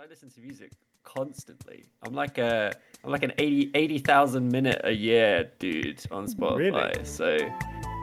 [0.00, 0.70] I listen to music
[1.02, 1.86] constantly.
[2.06, 6.56] I'm like a I'm like an 80 80,000 minute a year dude on Spotify.
[6.56, 7.04] Really?
[7.04, 7.36] So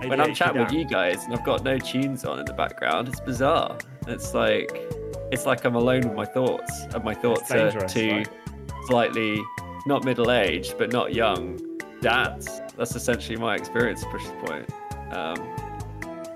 [0.05, 3.07] when I'm chatting with you guys and I've got no tunes on in the background,
[3.07, 3.77] it's bizarre.
[4.07, 4.69] It's like
[5.31, 8.31] it's like I'm alone with my thoughts, and my thoughts are dangerous, two like-
[8.87, 9.41] slightly
[9.85, 11.57] not middle aged but not young
[12.01, 12.61] dads.
[12.75, 14.69] That's essentially my experience at Push's point.
[15.13, 15.37] Um,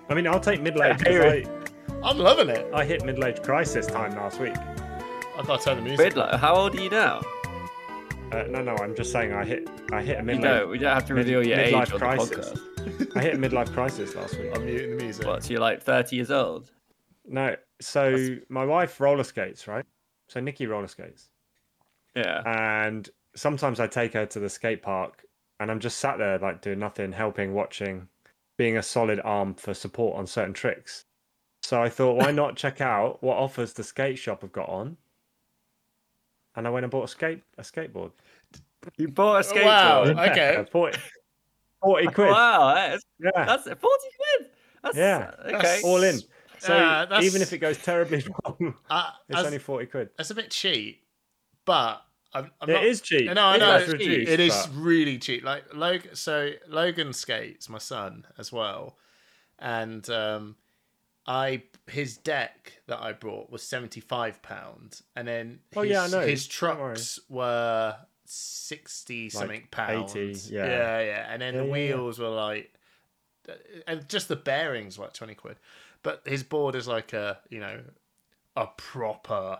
[0.07, 1.43] I mean, I'll take middle age I,
[2.01, 2.65] I'm loving it.
[2.73, 4.55] I, I hit middle age crisis time last week.
[5.39, 5.99] I've got to turn the music.
[5.99, 7.21] weird, like, how old are you now?
[8.31, 10.77] Uh, no, no, I'm just saying I hit I hit a You middle know, we
[10.77, 12.29] don't have to mid- reveal your age on midlife the crisis.
[12.49, 13.15] podcast.
[13.17, 14.51] I hit a midlife crisis last week.
[14.53, 15.25] I'm muting the music.
[15.25, 15.43] What?
[15.43, 16.69] So you're like 30 years old?
[17.25, 19.85] No, so my wife roller skates, right?
[20.27, 21.29] So Nikki roller skates,
[22.15, 22.41] Yeah.
[22.45, 25.23] and sometimes I take her to the skate park,
[25.59, 28.09] and I'm just sat there like doing nothing, helping, watching,
[28.57, 31.05] being a solid arm for support on certain tricks.
[31.63, 34.97] So I thought, why not check out what offers the skate shop have got on?
[36.55, 38.11] And I went and bought a skate a skateboard.
[38.97, 39.65] You bought a skateboard.
[39.65, 40.03] Wow.
[40.05, 40.65] Yeah, Okay.
[40.71, 40.99] 40,
[41.81, 42.29] 40 quid.
[42.29, 43.45] Wow, that's, Yeah.
[43.45, 44.51] that's 40 quid.
[44.83, 45.31] That's, Yeah.
[45.41, 45.51] Okay.
[45.51, 46.19] That's- all in.
[46.59, 50.09] So Uh, that's- even if it goes terribly wrong, Uh, it's only 40 quid.
[50.17, 51.05] that's a bit cheap,
[51.65, 52.01] but
[52.33, 53.31] I'm, I'm It not, is cheap.
[53.31, 53.69] No, I know.
[53.69, 54.09] less it's cheap.
[54.09, 55.43] reduced, It is but- really cheap.
[55.43, 58.97] Like Logan, so Logan skates, my son as well,
[59.57, 60.55] and um,
[61.29, 66.01] I his deck that I brought was seventy five pounds, and then his, Oh, yeah,
[66.03, 66.25] I know.
[66.25, 70.15] his trucks were sixty something pounds.
[70.15, 70.65] 80, yeah.
[70.65, 72.73] yeah, yeah, and then Yeah, the yeah, wheels were like,
[73.47, 73.53] uh,
[73.87, 75.57] and just the bearings were like twenty quid,
[76.01, 77.81] but his board is like a you know
[78.55, 79.59] a proper.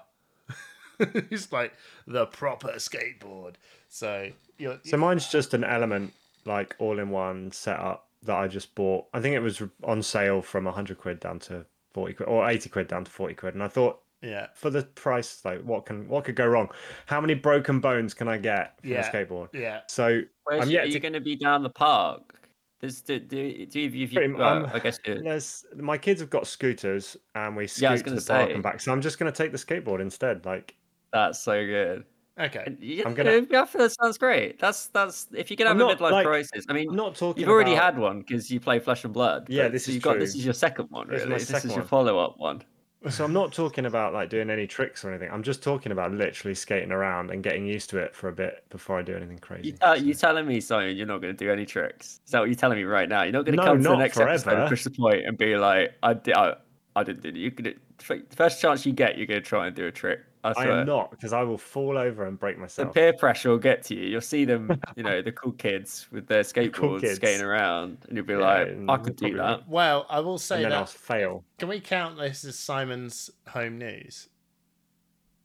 [1.00, 1.74] it's like
[2.08, 3.54] the proper skateboard.
[3.90, 6.14] So you're, So mine's just an element,
[6.46, 9.06] like all in one setup that I just bought.
[9.14, 12.70] I think it was on sale from 100 quid down to 40 quid or 80
[12.70, 13.54] quid down to 40 quid.
[13.54, 16.70] And I thought yeah, for the price, like what can what could go wrong?
[17.06, 19.08] How many broken bones can I get from Yeah.
[19.08, 19.50] a skateboard?
[19.54, 19.82] yeah.
[19.88, 22.36] So Where's I'm you, yet are you to- going to be down the park?
[22.82, 26.22] Does, do, do, do you, if you, well, um, I guess you, there's my kids
[26.22, 28.80] have got scooters and we scoot Yeah, to the gonna park and back.
[28.80, 30.46] So I'm just gonna take the skateboard instead.
[30.46, 30.76] Like
[31.12, 32.06] that's so good.
[32.40, 32.64] Okay.
[32.66, 34.60] And yeah, I'm gonna- yeah, that sounds great.
[34.60, 36.66] That's that's if you can have I'm a not, midlife like, crisis.
[36.70, 37.42] I mean, not talking.
[37.42, 39.48] you've already about- had one because you play Flesh and Blood.
[39.50, 41.08] Yeah, this so is you've got this is your second one.
[41.08, 42.64] This is Really, my this is your follow up one.
[43.10, 45.30] So I'm not talking about like doing any tricks or anything.
[45.32, 48.66] I'm just talking about literally skating around and getting used to it for a bit
[48.70, 49.70] before I do anything crazy.
[49.70, 52.20] You, uh, you telling me, Simon, you're not going to do any tricks?
[52.26, 53.24] Is that what you're telling me right now?
[53.24, 54.62] You're not going to No, come to the next episode forever.
[54.64, 56.56] and push the point and be like, I did, I,
[56.98, 57.36] I didn't do it.
[57.38, 60.20] You could, the first chance you get, you're going to try and do a trick.
[60.44, 60.72] I I swear.
[60.80, 62.94] am not because I will fall over and break myself.
[62.94, 64.06] The peer pressure will get to you.
[64.06, 68.16] You'll see them, you know, the cool kids with their skateboards cool skating around, and
[68.16, 69.68] you'll be Yeah, like, I could do probably that.
[69.68, 70.92] Well, I will say and then I'll that.
[70.92, 71.44] fail.
[71.58, 74.30] Can we count this as Simon's home news?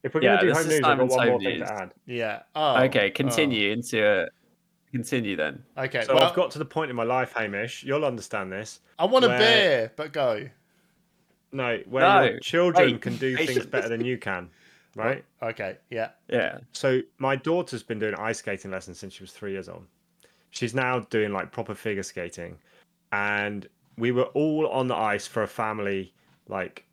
[0.04, 1.58] If we're Yeah, gonna do home is news, I've got Simon's one home more thing
[1.60, 1.94] to add.
[2.06, 2.42] Yeah.
[2.54, 2.76] Oh.
[2.82, 3.14] okay, oh.
[3.14, 4.28] continue into it.
[4.92, 5.64] Continue then.
[5.76, 6.04] Okay.
[6.04, 7.82] So well, I've got to the point in my life, Hamish.
[7.82, 8.78] You'll understand this.
[8.96, 10.48] I want a beer, but go.
[11.52, 14.50] No, where No, your children wait, can do things better than you can,
[14.94, 15.24] right?
[15.42, 15.76] Okay.
[15.90, 16.10] Yeah.
[16.28, 16.58] Yeah.
[16.72, 19.84] So my daughter's been doing ice skating lessons since she was three years old.
[20.50, 22.56] She's now doing like proper figure skating,
[23.12, 23.68] and
[23.98, 26.12] we were all on the ice for a family
[26.48, 26.84] like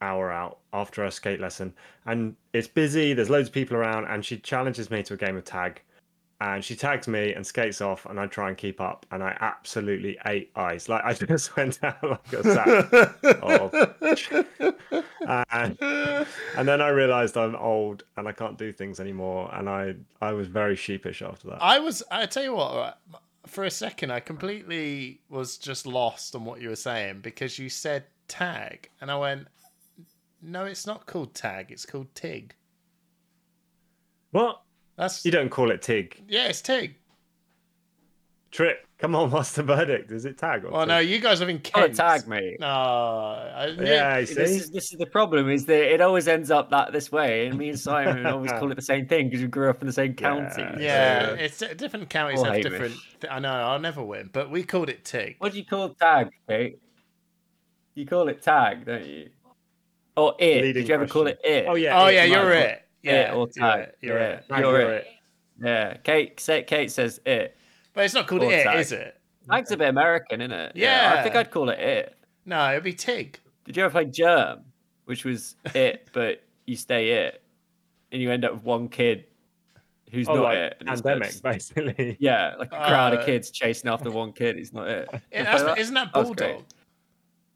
[0.00, 1.72] hour out after her skate lesson,
[2.06, 3.14] and it's busy.
[3.14, 5.82] There's loads of people around, and she challenges me to a game of tag,
[6.40, 9.36] and she tags me and skates off, and I try and keep up, and I
[9.40, 10.88] absolutely ate ice.
[10.88, 13.14] Like I just went down like a sack.
[13.42, 15.04] Oh.
[15.50, 15.78] and,
[16.56, 20.32] and then I realized I'm old and I can't do things anymore, and I I
[20.32, 21.62] was very sheepish after that.
[21.62, 22.02] I was.
[22.10, 22.98] I tell you what.
[23.46, 27.68] For a second, I completely was just lost on what you were saying because you
[27.68, 29.48] said tag, and I went,
[30.42, 31.70] "No, it's not called tag.
[31.70, 32.54] It's called Tig."
[34.30, 34.62] What?
[34.96, 36.22] That's You don't call it Tig?
[36.28, 36.94] yeah, it's Tig.
[38.50, 38.86] Trip.
[38.98, 40.12] Come on, what's the verdict?
[40.12, 40.64] Is it tag?
[40.64, 40.88] Or Well, Tig?
[40.88, 42.56] no, you guys live in Oh, tag me.
[42.60, 44.34] No, I, Yeah, you see.
[44.34, 45.50] This is this is the problem.
[45.50, 48.70] Is that it always ends up that this way, and me and Simon always call
[48.70, 50.62] it the same thing because we grew up in the same county.
[50.62, 50.78] Yeah.
[50.78, 52.70] Yeah, So- it's uh, different counties Poor have Hamish.
[52.70, 52.94] different.
[53.20, 55.34] Th- I know I'll never win, but we called it Tig.
[55.38, 56.78] What do you call tag, Kate?
[57.96, 59.30] You call it tag, don't you?
[60.16, 60.62] Or it?
[60.62, 61.66] Leading Did you ever call it it?
[61.68, 62.00] Oh yeah.
[62.00, 62.83] Oh it- yeah, you're it.
[63.04, 63.80] Yeah, or tag.
[63.80, 63.98] it.
[64.00, 64.24] You're yeah.
[64.28, 64.48] it.
[64.48, 65.06] Tag, You're you're it.
[65.62, 65.96] Yeah.
[65.98, 66.40] Kate.
[66.40, 67.56] Say, Kate says it.
[67.92, 68.78] But it's not called Or it, tag.
[68.80, 69.20] is it?
[69.48, 70.72] Tag's a bit American, isn't it?
[70.74, 71.16] I Yeah.
[71.18, 72.16] I think I'd call it it.
[72.46, 73.38] No, it'd be Tig.
[73.64, 74.60] Did you ever play Germ,
[75.04, 77.42] which was it, but you stay it,
[78.12, 79.24] and you end up with one kid
[80.10, 80.82] who's Oh, not like it.
[80.86, 82.16] pandemic, just- basically.
[82.20, 84.56] Yeah, like a crowd Uh, of kids chasing after one kid.
[84.56, 85.08] He's not it.
[85.32, 86.38] Yeah, that's- That- isn't that that was great.
[86.52, 86.64] Bulldog?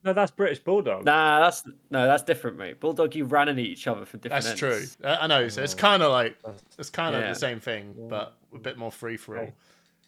[0.09, 1.05] No, that's British Bulldog.
[1.05, 2.81] Nah, that's no, that's different, mate.
[2.81, 4.43] Bulldog, you ran into each other for different.
[4.43, 4.97] That's ends.
[4.97, 5.07] true.
[5.07, 5.49] Uh, I know.
[5.49, 6.39] So it's kind of like
[6.79, 7.29] it's kind of Yeah.
[7.29, 9.53] the same thing, but a bit more free for all.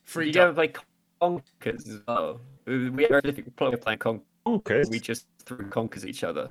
[0.04, 0.26] Free.
[0.26, 0.72] Did du- you ever play
[1.20, 2.40] Conkers as well?
[2.64, 4.24] We we had a very playing Conkers.
[4.46, 4.88] Bonkers.
[4.90, 6.48] We just threw Conkers at each other.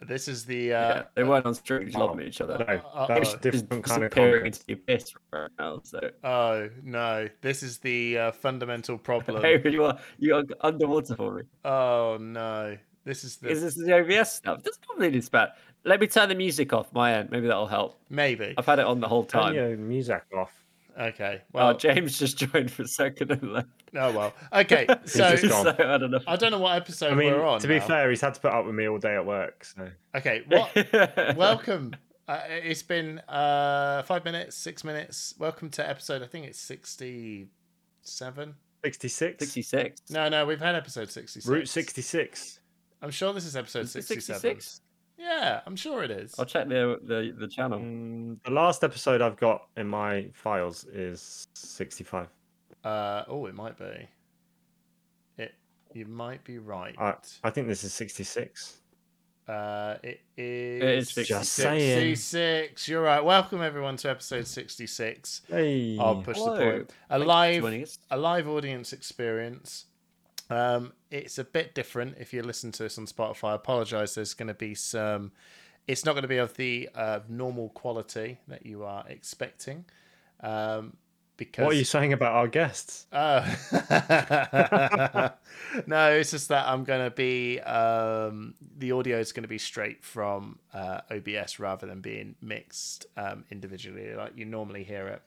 [0.00, 0.72] This is the.
[0.74, 2.06] Uh, yeah, they weren't on string, just oh.
[2.06, 2.58] lobbing each other.
[2.58, 5.80] No, Uh, that's uh, Just different kind of disappearing into the abyss right now.
[5.84, 7.28] So Oh no!
[7.40, 9.42] This is the uh, fundamental problem.
[9.42, 11.42] hey, you are you are underwater for me.
[11.64, 12.76] Oh no!
[13.04, 14.62] This is the Is this the OBS stuff?
[14.62, 15.50] That's probably this bad.
[15.84, 17.30] Let me turn the music off my end.
[17.30, 17.98] Maybe that'll help.
[18.08, 18.54] maybe.
[18.56, 19.54] I've had it on the whole time.
[19.54, 19.70] Turn time.
[19.70, 20.52] your music off.
[20.98, 21.40] Okay.
[21.42, 21.76] Oh, Well.
[21.76, 23.68] James just joined for a second and left.
[23.96, 24.34] Oh well.
[24.52, 24.86] Okay.
[25.04, 25.64] So just gone.
[25.64, 26.20] so I don't know.
[26.26, 27.60] I don't know what episode I mean, we're on.
[27.60, 27.86] to be now.
[27.86, 29.64] fair, he's had to put up with me all day at work.
[29.64, 30.42] So Okay.
[30.46, 30.70] What?
[31.36, 31.96] Welcome.
[32.28, 35.34] Uh, it's been uh, five minutes, six minutes.
[35.38, 36.22] Welcome to episode.
[36.22, 38.54] I think it's sixty-seven.
[38.84, 40.02] 66, 66.
[40.10, 41.46] No, no, we've had episode sixty-six.
[41.48, 42.60] Route 66.
[43.02, 44.40] I'm sure this is episode Is sixty-seven.
[44.40, 44.80] 66?
[45.18, 46.34] Yeah, I'm sure it is.
[46.38, 47.80] I'll check the the, the channel.
[47.80, 52.28] Mm, the last episode I've got in my files is 65.
[52.84, 54.08] Uh, oh, it might be.
[55.38, 55.54] It.
[55.92, 56.94] You might be right.
[56.98, 57.14] I,
[57.44, 58.78] I think this is 66.
[59.48, 61.08] Uh, it is.
[61.08, 61.28] is 66.
[61.28, 62.16] Just saying.
[62.16, 62.88] 66.
[62.88, 63.22] You're right.
[63.24, 65.42] Welcome everyone to episode 66.
[65.48, 65.98] Hey.
[66.00, 66.56] I'll push Hello.
[66.56, 66.92] the point.
[67.10, 69.86] A Thanks live, a live audience experience.
[70.52, 73.50] Um, it's a bit different if you listen to this on Spotify.
[73.50, 74.14] I apologize.
[74.14, 75.32] There's going to be some.
[75.86, 79.84] It's not going to be of the uh, normal quality that you are expecting.
[80.40, 80.96] Um,
[81.36, 83.06] because What are you saying about our guests?
[83.12, 83.40] Oh.
[85.86, 89.58] no, it's just that I'm going to be, um, the audio is going to be
[89.58, 95.22] straight from uh, OBS rather than being mixed um, individually like you normally hear it.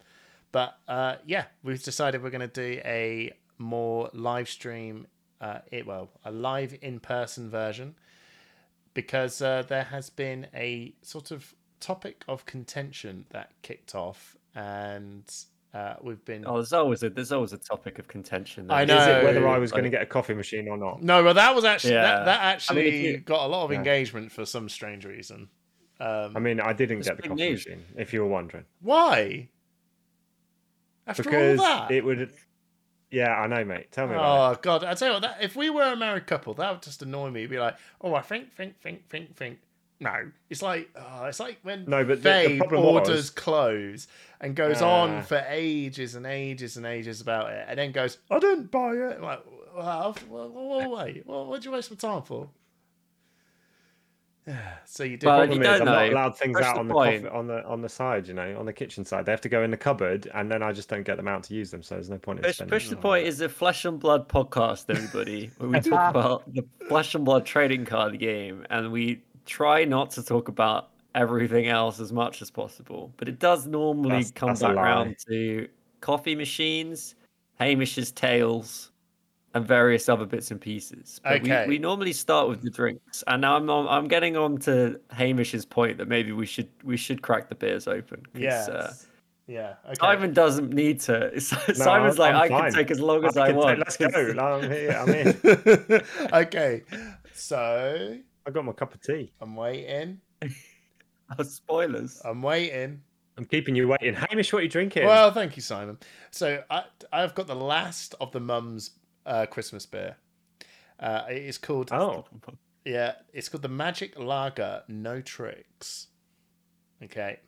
[0.51, 5.07] But uh, yeah, we've decided we're going to do a more live stream,
[5.41, 7.95] uh, it, well, a live in person version
[8.93, 15.23] because uh, there has been a sort of topic of contention that kicked off and
[15.73, 16.45] uh, we've been.
[16.47, 18.71] Oh, there's always a there's always a topic of contention.
[18.71, 18.97] I know.
[18.97, 21.03] Is it whether I was going to get a coffee machine or not?
[21.03, 22.23] No, well, that was actually that, Yeah.
[22.23, 23.79] that I mean, actually you- got a lot of Yeah.
[23.79, 25.49] engagement for some strange reason.
[25.99, 27.65] Um, I mean, I didn't get the big coffee news.
[27.65, 28.65] machine, if you were wondering.
[28.79, 29.49] why?
[31.07, 32.31] After Because all that, it would.
[33.15, 33.91] Yeah, I know, mate.
[33.91, 34.83] Tell me about oh god!
[34.83, 37.29] I tell you what, that, if we were a married couple, that would just annoy
[37.29, 37.45] me.
[37.47, 39.59] Be like, oh, I think, think, think, think, think.
[40.01, 43.29] No, it's like, oh, it's like when No, but the- the Faye problem orders was-
[43.29, 44.07] clothes
[44.41, 45.03] and goes Ah.
[45.03, 48.91] on for ages and ages and ages about it, and then goes, I didn't buy
[48.91, 49.15] it.
[49.15, 49.41] I'm like,
[49.75, 52.49] well, well, well, wait, well, what'd you waste my time for?
[54.85, 55.25] so you did.
[55.27, 55.51] Well, it.
[55.51, 57.23] you Problem is, don't I'm not allowed things Press out the on the point.
[57.23, 59.25] coffee, on the on the side, you know, on the kitchen side.
[59.25, 61.43] They have to go in the cupboard, and then I just don't get them out
[61.43, 61.81] to use them.
[61.83, 62.69] So there's no point in Push, spending.
[62.75, 66.63] push the point is a flesh and blood podcast, everybody, where we talk about the
[66.87, 71.99] flesh and blood trading card game, and we try not to talk about everything else
[71.99, 73.13] as much as possible.
[73.17, 74.81] But it does normally That's- come that's back lie.
[74.83, 75.67] round to
[76.01, 77.15] coffee machines,
[77.59, 78.91] Hamish's tales,
[79.55, 81.19] and various other bits and pieces.
[81.23, 81.63] But Okay.
[81.63, 84.99] we, we normally start with the drinks, and now I'm on, I'm getting on to
[85.11, 88.21] Hamish's point that maybe we should we should crack the beers open.
[88.35, 88.67] Yes.
[88.69, 88.93] uh,
[89.47, 89.75] yeah.
[89.85, 89.95] Okay.
[89.99, 91.39] Simon doesn't need to.
[91.41, 92.61] Simon's I'm- like, I'm I fine.
[92.71, 93.79] can take as long as I I, can take- want.
[93.79, 94.07] let's go.
[94.07, 94.91] I'm here.
[94.91, 96.01] I'm in.
[96.33, 96.81] okay.
[97.33, 99.31] So I got my cup of tea.
[99.41, 100.19] I'm waiting.
[101.39, 102.21] Oh, spoilers.
[102.23, 103.01] I'm waiting.
[103.35, 104.13] I'm keeping you waiting.
[104.13, 105.07] Hamish, what are you drinking?
[105.07, 105.97] Well, thank you, Simon.
[106.29, 108.91] So I, I've got the last of the mum's
[109.25, 110.17] uh, Christmas beer.
[110.99, 112.25] Uh, it is called oh,
[112.85, 116.07] yeah, it's called the Magic Lager No Tricks.
[117.03, 117.39] Okay.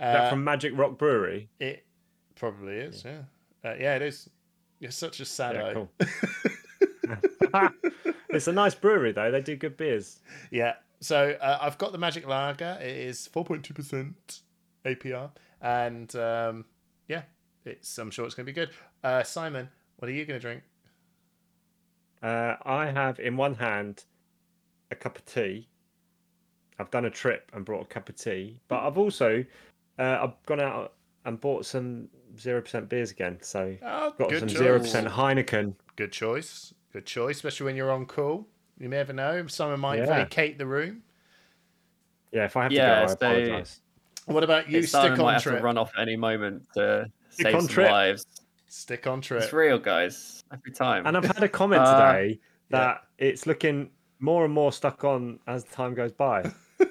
[0.00, 1.48] Uh, that from Magic Rock Brewery.
[1.58, 1.84] it
[2.36, 3.04] probably is.
[3.04, 3.22] Yeah.
[3.64, 4.30] Uh, yeah, it is.
[4.78, 5.88] You're such a Yeah, sado.
[6.00, 6.08] cool.
[8.30, 9.30] it's a nice brewery though.
[9.30, 10.20] They do good beers.
[10.50, 10.74] Yeah.
[11.00, 12.78] So uh, I've got the Magic Lager.
[12.80, 14.12] It is 4.2%
[14.84, 15.30] APR.
[15.60, 16.64] And um,
[17.08, 17.22] yeah,
[17.64, 17.98] it's.
[17.98, 18.70] I'm sure it's going to be good.
[19.02, 20.62] Uh, Simon, what are you going to drink?
[22.22, 24.04] Uh, I have in one hand
[24.90, 25.68] a cup of tea.
[26.78, 29.44] I've done a trip and brought a cup of tea, but I've also
[29.98, 30.94] uh, I've gone out
[31.24, 32.08] and bought some
[32.38, 33.38] zero percent beers again.
[33.42, 34.58] So Oh, got good some choice.
[34.58, 35.74] zero percent Heineken.
[35.96, 36.72] Good choice.
[36.92, 38.46] Good choice, especially when you're on call.
[38.78, 39.46] You never know.
[39.48, 40.06] Someone might Yeah.
[40.24, 41.02] vacate the room.
[42.32, 43.80] Yeah, if I have to Yeah, go, I so- apologise.
[44.26, 44.82] What about you?
[44.82, 47.60] Simon Stick might on have to run off at any moment to Stick save on
[47.62, 47.90] some trip.
[47.90, 48.26] lives.
[48.68, 49.42] Stick on trip.
[49.42, 50.42] It's real, guys.
[50.52, 51.06] Every time.
[51.06, 55.38] And I've had a comment Uh, today that it's looking more and more stuck on
[55.46, 56.50] as time goes by.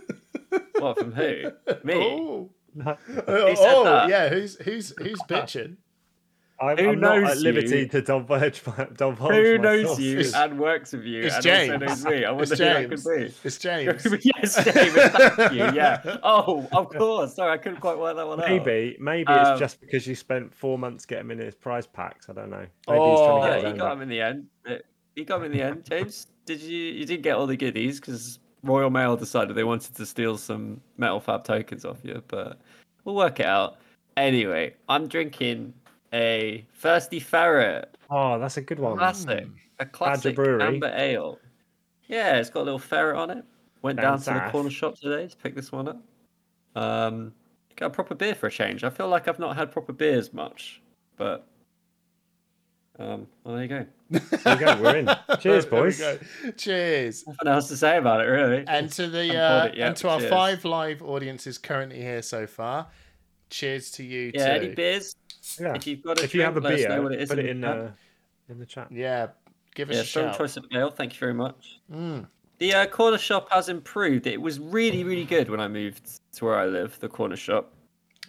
[0.79, 1.51] What from who?
[1.83, 1.95] Me.
[1.95, 2.95] Oh, No,
[3.27, 4.09] oh, said oh, that?
[4.09, 4.29] yeah.
[4.29, 5.77] Who's who's who's bitching?
[6.59, 7.87] I'm, Who I'm not knows at liberty you?
[7.89, 10.33] to divulge my divulge Who my knows you sources.
[10.33, 11.71] and works with you It's and James.
[11.73, 12.25] also knows me?
[12.25, 13.03] I wonder It's who that James.
[13.03, 13.33] could be.
[13.43, 14.25] It's James.
[14.25, 15.57] yes, David, thank you.
[15.75, 16.17] Yeah.
[16.23, 17.35] Oh, of course.
[17.35, 18.49] Sorry, I couldn't quite work that one out.
[18.49, 21.85] Maybe, maybe Um, it's just because you spent four months getting him in his prize
[21.85, 22.27] packs.
[22.29, 22.65] I don't know.
[22.87, 24.47] Maybe Oh, he's trying to get you his got him in the end.
[25.15, 26.27] You got him in the end, James.
[26.45, 26.77] Did you?
[26.77, 30.81] You did get all the goodies because Royal Mail decided they wanted to steal some
[30.97, 32.59] Metal Fab tokens off you, but
[33.03, 33.77] we'll work it out.
[34.15, 35.73] Anyway, I'm drinking
[36.13, 37.97] a Fursty Ferret.
[38.09, 38.97] Oh, that's a good one.
[38.97, 39.47] classic,
[39.79, 40.63] a classic Brewery.
[40.63, 41.39] amber ale.
[42.07, 43.43] Yeah, it's got a little ferret on it.
[43.81, 46.01] Went Down down, to the corner shop today to pick this one up.
[46.75, 47.33] Um,
[47.75, 48.83] got a proper beer for a change.
[48.83, 50.81] I feel like I've not had proper beers much,
[51.17, 51.47] but
[52.99, 53.85] um, well, there you go.
[54.09, 54.81] There you go.
[54.81, 55.09] We're in.
[55.39, 56.01] Cheers, boys.
[56.57, 57.27] Cheers.
[57.27, 58.63] Nothing else to say about it, really.
[58.67, 60.31] And to the uh, it yet, and to our cheers.
[60.31, 62.87] five live audiences currently here so far.
[63.49, 64.39] Cheers to you too.
[64.39, 64.65] yeah, too.
[64.65, 65.15] any beers?
[65.59, 65.73] Yeah.
[65.75, 67.21] If you've got a If you have a drink, let us know beer, what it
[67.21, 67.77] is put in it the in chat.
[67.77, 67.91] uh,
[68.49, 68.91] in the chat.
[68.91, 69.27] Yeah,
[69.75, 70.37] give us Yeah, a strong shout.
[70.37, 70.89] choice of ale.
[70.91, 71.79] Thank you very much.
[71.91, 72.27] Mm.
[72.59, 74.25] The uh, corner shop has improved.
[74.27, 77.73] It was really, really good when I moved to where I live, the corner shop,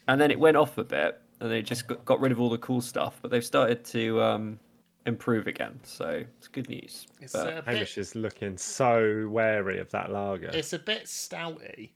[0.07, 2.51] and then it went off a bit, and they just got, got rid of all
[2.51, 3.19] the cool stuff.
[3.23, 4.59] But they've started to um,
[5.07, 7.07] improve again, so it's good news.
[7.23, 10.51] It's But- a bit, Hamish is looking so wary of that lager.
[10.53, 11.91] it's a bit stouty.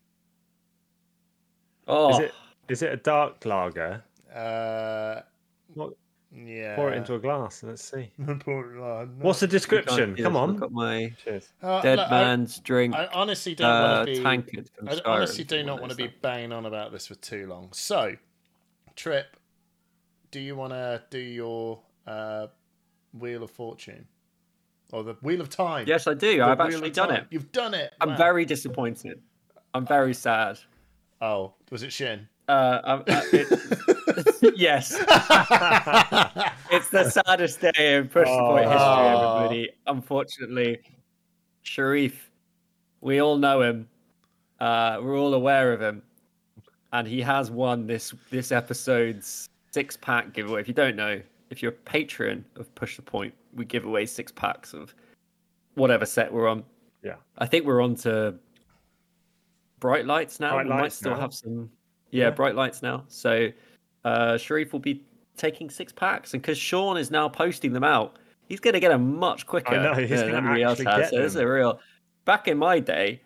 [1.87, 2.35] oh, Is it
[2.69, 4.03] is it a dark lager?
[4.35, 5.23] Uh,
[5.75, 5.95] What-
[6.35, 6.77] yeah.
[6.77, 8.11] Pour it into a glass and let's see.
[8.41, 9.19] Pour it on.
[9.21, 10.15] What's the description?
[10.17, 10.57] yes, Come I've on.
[10.57, 11.49] got my Cheers.
[11.63, 14.23] Uh, dead look, I- man's drink I, honestly don't uh, want to be.
[14.23, 14.71] tankard.
[14.89, 17.69] I honestly do not want to be banging on about this for too long.
[17.73, 18.17] So,
[18.97, 19.37] Trip,
[20.31, 22.47] do you want to do your uh,
[23.13, 24.07] Wheel of Fortune
[24.91, 25.87] or the Wheel of Time?
[25.87, 26.39] Yes, I do.
[26.39, 27.19] The I've Wheel actually done Time.
[27.19, 27.27] it.
[27.31, 27.93] You've done it.
[28.01, 28.17] I'm Wow.
[28.17, 29.21] very disappointed.
[29.75, 30.59] I'm very sad.
[31.21, 32.27] Oh, was it Shin?
[32.49, 33.79] Uh, I'm, uh, it,
[34.57, 34.93] yes,
[36.71, 39.37] it's the saddest day in push the point history, Oh.
[39.39, 39.71] everybody.
[39.87, 40.81] Unfortunately,
[41.63, 42.31] Sharif,
[43.01, 43.89] we all know him.
[44.61, 46.03] Uh, we're all aware of him,
[46.93, 50.61] and he has won this this episode's six pack giveaway.
[50.61, 51.21] If you don't know,
[51.51, 54.95] if you're a patron of Push the Point, we give away six packs of
[55.75, 56.65] whatever set we're on.
[57.03, 57.17] Yeah.
[57.39, 58.35] I think we're on to
[59.81, 60.53] bright lights now.
[60.55, 61.21] Bright we might still now.
[61.21, 61.71] have some,
[62.11, 62.31] yeah, Yeah.
[62.31, 63.05] bright lights now.
[63.09, 63.49] So
[64.05, 65.05] uh, Sharif will be
[65.37, 68.19] taking six packs, and because Sean is now posting them out,
[68.49, 71.11] he's going to get them much quicker know, he's than anybody else has.
[71.11, 71.81] get So it's a real.
[72.25, 73.21] Back in my day,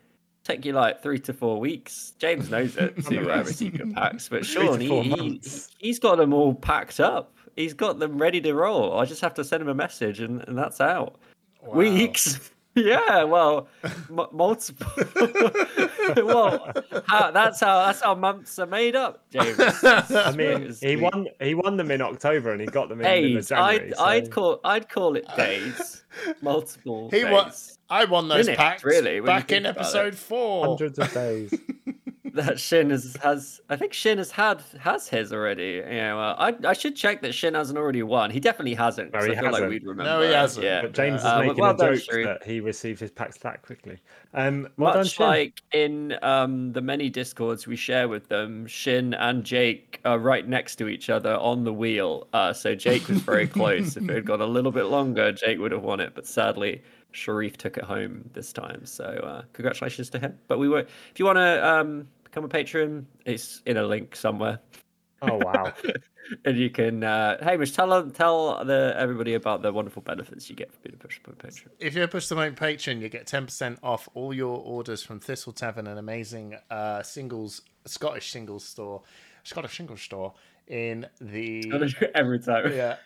[0.44, 2.14] take you like three to four weeks.
[2.18, 5.42] James knows it to uh, receive your packs, but Sean, he, he,
[5.78, 7.34] he's got them all packed up.
[7.56, 8.98] He's got them ready to roll.
[8.98, 11.16] I just have to send him a message, and, and that's out.
[11.62, 11.74] Wow.
[11.74, 12.50] Weeks.
[12.78, 14.86] Yeah, well, m- multiple.
[16.16, 16.72] well,
[17.06, 19.58] how, that's how that's how months are made up, James.
[19.82, 21.26] I mean, he won.
[21.40, 23.42] He won them in October, and he got them in the middle.
[23.42, 23.92] January.
[23.92, 26.04] I'd I'd call I'd call it days,
[26.42, 27.10] multiple.
[27.10, 27.32] He days.
[27.32, 27.52] won.
[27.88, 29.80] I won those Minutes, packs really, back in think it.
[29.80, 30.66] episode four.
[30.66, 31.54] hundreds of days.
[32.36, 35.82] That Shin has, has I think Shin has had has his already.
[35.84, 38.30] Yeah, well, I I should check that Shin hasn't already won.
[38.30, 39.12] He definitely hasn't.
[39.12, 39.70] No, 'cause he I feel like hasn't.
[39.70, 40.10] we'd remember.
[40.10, 40.64] No, he hasn't.
[40.64, 40.82] Yeah.
[40.82, 41.28] But James Yeah.
[41.28, 42.26] is Uh, making well a joke Sharif.
[42.26, 43.98] that he received his packs that quickly.
[44.34, 45.26] Um, well done, Much Shin.
[45.26, 50.46] like in um, the many discords we share with them, Shin and Jake are right
[50.46, 52.28] next to each other on the wheel.
[52.32, 53.96] Uh, so Jake was very close.
[53.96, 56.12] if it had gone a little bit longer, Jake would have won it.
[56.14, 58.84] But sadly, Sharif took it home this time.
[58.84, 60.38] So uh, congratulations to him.
[60.48, 64.14] But we were, if you want to um, become a patron, it's in a link
[64.14, 64.60] somewhere.
[65.22, 65.72] Oh wow!
[66.44, 70.70] and you can uh Hamish tell tell the everybody about the wonderful benefits you get
[70.70, 71.70] for being a push Point patron.
[71.80, 75.18] If you're a Push the Point patron, you get 10% off all your orders from
[75.18, 79.02] Thistle Tavern, an amazing uh, singles Scottish singles store,
[79.42, 80.34] Scottish singles store
[80.66, 81.64] in the
[82.14, 82.70] Every time.
[82.70, 82.96] yeah.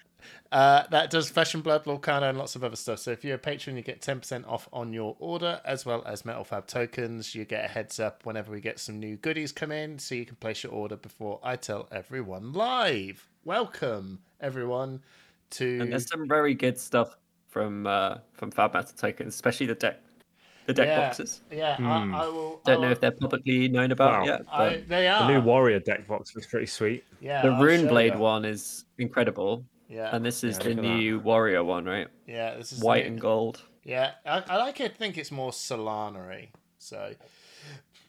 [0.53, 2.99] Uh, that does Flesh and Blood, Lorcana, and lots of other stuff.
[2.99, 6.25] So if you're a patron, you get 10% off on your order, as well as
[6.25, 7.35] Metal Fab tokens.
[7.35, 10.27] You get a heads up whenever we get some new goodies come in, so you
[10.27, 13.29] can place your order before I tell everyone live.
[13.45, 15.03] Welcome, everyone,
[15.53, 15.79] to...
[15.81, 17.17] And there's some very good stuff
[17.49, 20.01] from uh from Fab Metal Tokens, especially the deck
[20.67, 21.41] the deck yeah, boxes.
[21.51, 22.15] Yeah, Hmm.
[22.15, 22.61] I, I will...
[22.65, 24.25] Don't I know if they're publicly known about Wow.
[24.27, 27.05] yet, but I, they The new Warrior deck box was pretty sweet.
[27.21, 28.19] yeah, the I'll Runeblade you.
[28.21, 29.65] one is incredible.
[29.91, 30.97] Yeah, And this is Yeah, the look at that.
[30.99, 32.07] new Warrior one, right?
[32.27, 33.13] yeah, this is White new.
[33.13, 33.63] and gold.
[33.85, 34.97] Yeah, I, I like it.
[34.97, 36.51] Think it's more Solana-y.
[36.79, 37.15] So,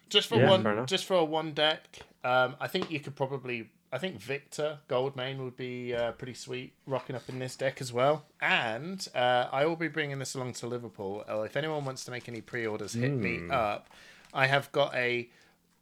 [0.08, 3.68] just for Yeah, one, just for a one deck, um, I think you could probably.
[3.94, 7.92] I think Victor Goldmane would be uh, pretty sweet rocking up in this deck as
[7.92, 8.24] well.
[8.40, 11.24] And uh, I will be bringing this along to Liverpool.
[11.28, 13.50] Uh, if anyone wants to make any pre-orders, hit me Hmm.
[13.50, 13.88] up.
[14.32, 15.28] I have got a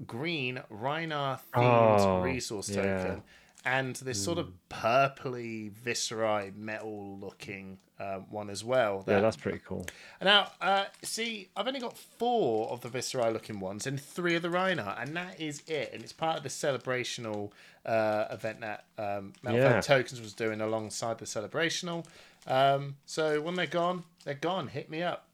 [0.09, 2.83] green Rhinar themed Oh, resource yeah.
[3.04, 3.23] token.
[3.64, 9.05] And this sort of purpley Viserai metal looking um, one as well.
[9.07, 9.85] Yeah, that's pretty cool.
[10.23, 14.40] now, uh, see, I've only got four of the Viserai looking ones and three of
[14.43, 15.90] the Rhinar, and that is it.
[15.93, 17.52] And it's part of the celebrational
[17.85, 19.81] uh, event that um, Metal Yeah.
[19.83, 22.07] Tokens was doing alongside the celebrational.
[22.47, 24.69] Um, so when they're gone, they're gone.
[24.69, 25.26] Hit me up,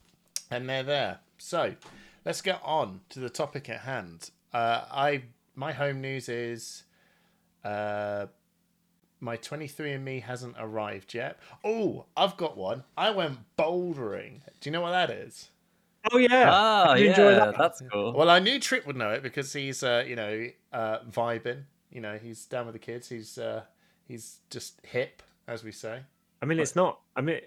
[0.51, 1.21] and they're there.
[1.39, 1.75] So
[2.25, 4.31] let's get on to the topic at hand.
[4.53, 5.23] Uh, I
[5.55, 6.83] my home news is.
[7.67, 8.27] Uh,
[9.19, 11.39] my 23andMe hasn't arrived yet.
[11.65, 12.85] Oh, I've got one.
[12.97, 14.41] I went bouldering.
[14.61, 15.51] Do you know what that is?
[16.13, 16.49] Oh yeah.
[16.49, 17.59] Ah, you yeah, enjoy that?
[17.59, 18.13] that's cool.
[18.13, 21.65] Well, I knew Trip would know it because he's, uh, you know, uh, vibing.
[21.91, 23.09] You know, he's down with the kids.
[23.09, 23.63] He's, uh,
[24.07, 26.03] he's just hip, as we say.
[26.41, 27.01] I mean, it's not.
[27.17, 27.41] I mean,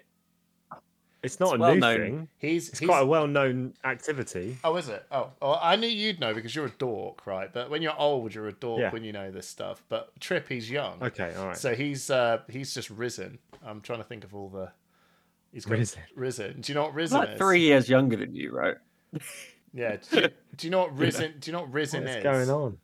[1.22, 1.98] it's not It's a well new known.
[2.00, 2.28] thing.
[2.38, 4.56] He's, It's he's quite a well-known activity.
[4.64, 5.04] Oh, is it?
[5.12, 7.52] Oh, oh, I knew you'd know because you're a dork, right?
[7.52, 8.90] But when you're old, you're a dork Yeah.
[8.90, 9.82] when you know this stuff.
[9.88, 11.02] But Trip, he's young.
[11.02, 11.56] Okay, all right.
[11.56, 13.38] So he's uh, he's just risen.
[13.64, 14.70] I'm trying to think of all the.
[15.52, 16.02] He's got Risen.
[16.14, 16.60] Risen.
[16.60, 17.38] Do you know what risen like is?
[17.38, 18.76] three years younger than you, right?
[19.72, 19.98] Yeah.
[20.10, 21.34] Do you, do you know what risen?
[21.38, 22.22] Do you know what risen What's is?
[22.24, 22.78] going on?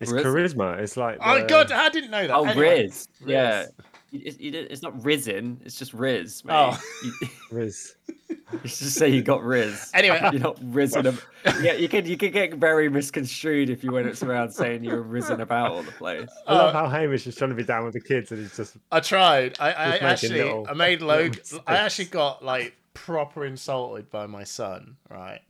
[0.00, 0.78] It's Riz- charisma.
[0.78, 1.18] It's like.
[1.20, 2.34] Oh God, I didn't know that.
[2.34, 3.06] Oh, Anyway, Riz.
[3.26, 3.66] Yeah.
[4.12, 4.36] Riz.
[4.36, 5.60] It, it, it's not risen.
[5.64, 6.44] It's just Riz.
[6.44, 6.54] Mate.
[6.54, 6.80] Oh.
[7.04, 7.94] You, Riz.
[8.28, 9.90] you should just say you got Riz.
[9.94, 11.06] Anyway, You're not risen.
[11.06, 11.20] ab-
[11.62, 15.02] yeah, you could you could get very misconstrued if you went around saying you were
[15.02, 16.28] risen about all the place.
[16.46, 18.56] I love Uh, how Hamish is trying to be down with the kids, and he's
[18.56, 18.76] just.
[18.92, 19.56] I tried.
[19.60, 21.36] I, I actually, little- I made little load.
[21.38, 21.62] mistakes.
[21.66, 24.96] I actually got like proper insulted by my son.
[25.08, 25.40] Right.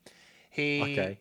[0.51, 0.83] He.
[0.83, 1.19] Okay.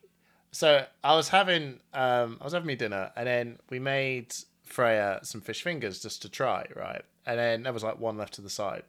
[0.51, 4.33] So I was having, um, I was having me dinner, and then we made
[4.65, 7.03] Freya some fish fingers just to try, right?
[7.29, 8.81] And then there was like one left to the side,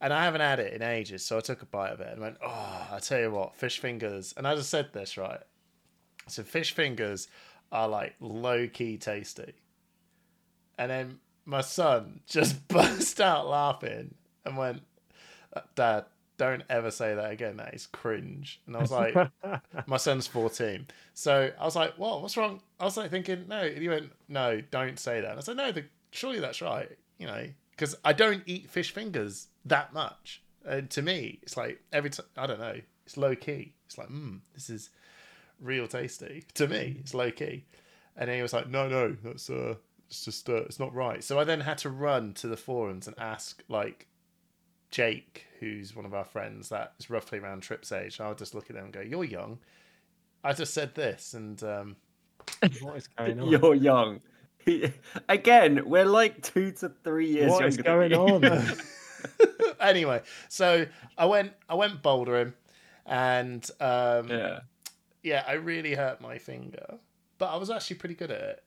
[0.00, 2.22] and I haven't had it in ages, so I took a bite of it and
[2.22, 5.40] went, "Oh, I tell you what, fish fingers." And I just said this right.
[6.26, 7.28] So fish fingers
[7.70, 9.52] are like low key tasty,
[10.78, 14.14] and then my son just burst out laughing
[14.46, 14.80] and went,
[15.54, 16.06] uh, "Dad."
[16.38, 17.56] Don't ever say that again.
[17.56, 18.60] That is cringe.
[18.66, 19.16] And I was like,
[19.86, 20.86] my son's 14.
[21.14, 22.20] So I was like, what?
[22.20, 22.60] What's wrong?
[22.78, 23.60] I was like thinking, no.
[23.62, 25.30] And he went, no, don't say that.
[25.30, 26.90] And I said, no, the, surely that's right.
[27.16, 30.42] You know, because I don't eat fish fingers that much.
[30.64, 33.74] And to me, it's like every time, I don't know, it's low key.
[33.86, 34.90] It's like, mm, this is
[35.60, 36.44] real tasty.
[36.54, 37.64] To me, it's low key.
[38.16, 39.74] And then he was like, no, no, that's, uh,
[40.08, 41.22] it's just, uh, it's not right.
[41.22, 44.08] So I then had to run to the forums and ask, like,
[44.90, 48.70] Jake, who's one of our friends that is roughly around Trip's age, I'll just look
[48.70, 49.58] at them and go, "You're young."
[50.44, 51.96] I just said this, and um,
[52.80, 53.48] what is going on?
[53.48, 54.20] You're young.
[55.28, 58.72] Again, we're like two to three years What is going than on?
[59.80, 62.52] anyway, so I went, I went bouldering,
[63.04, 64.60] and um, yeah.
[65.22, 65.44] yeah.
[65.46, 66.98] I really hurt my finger,
[67.38, 68.62] but I was actually pretty good at it.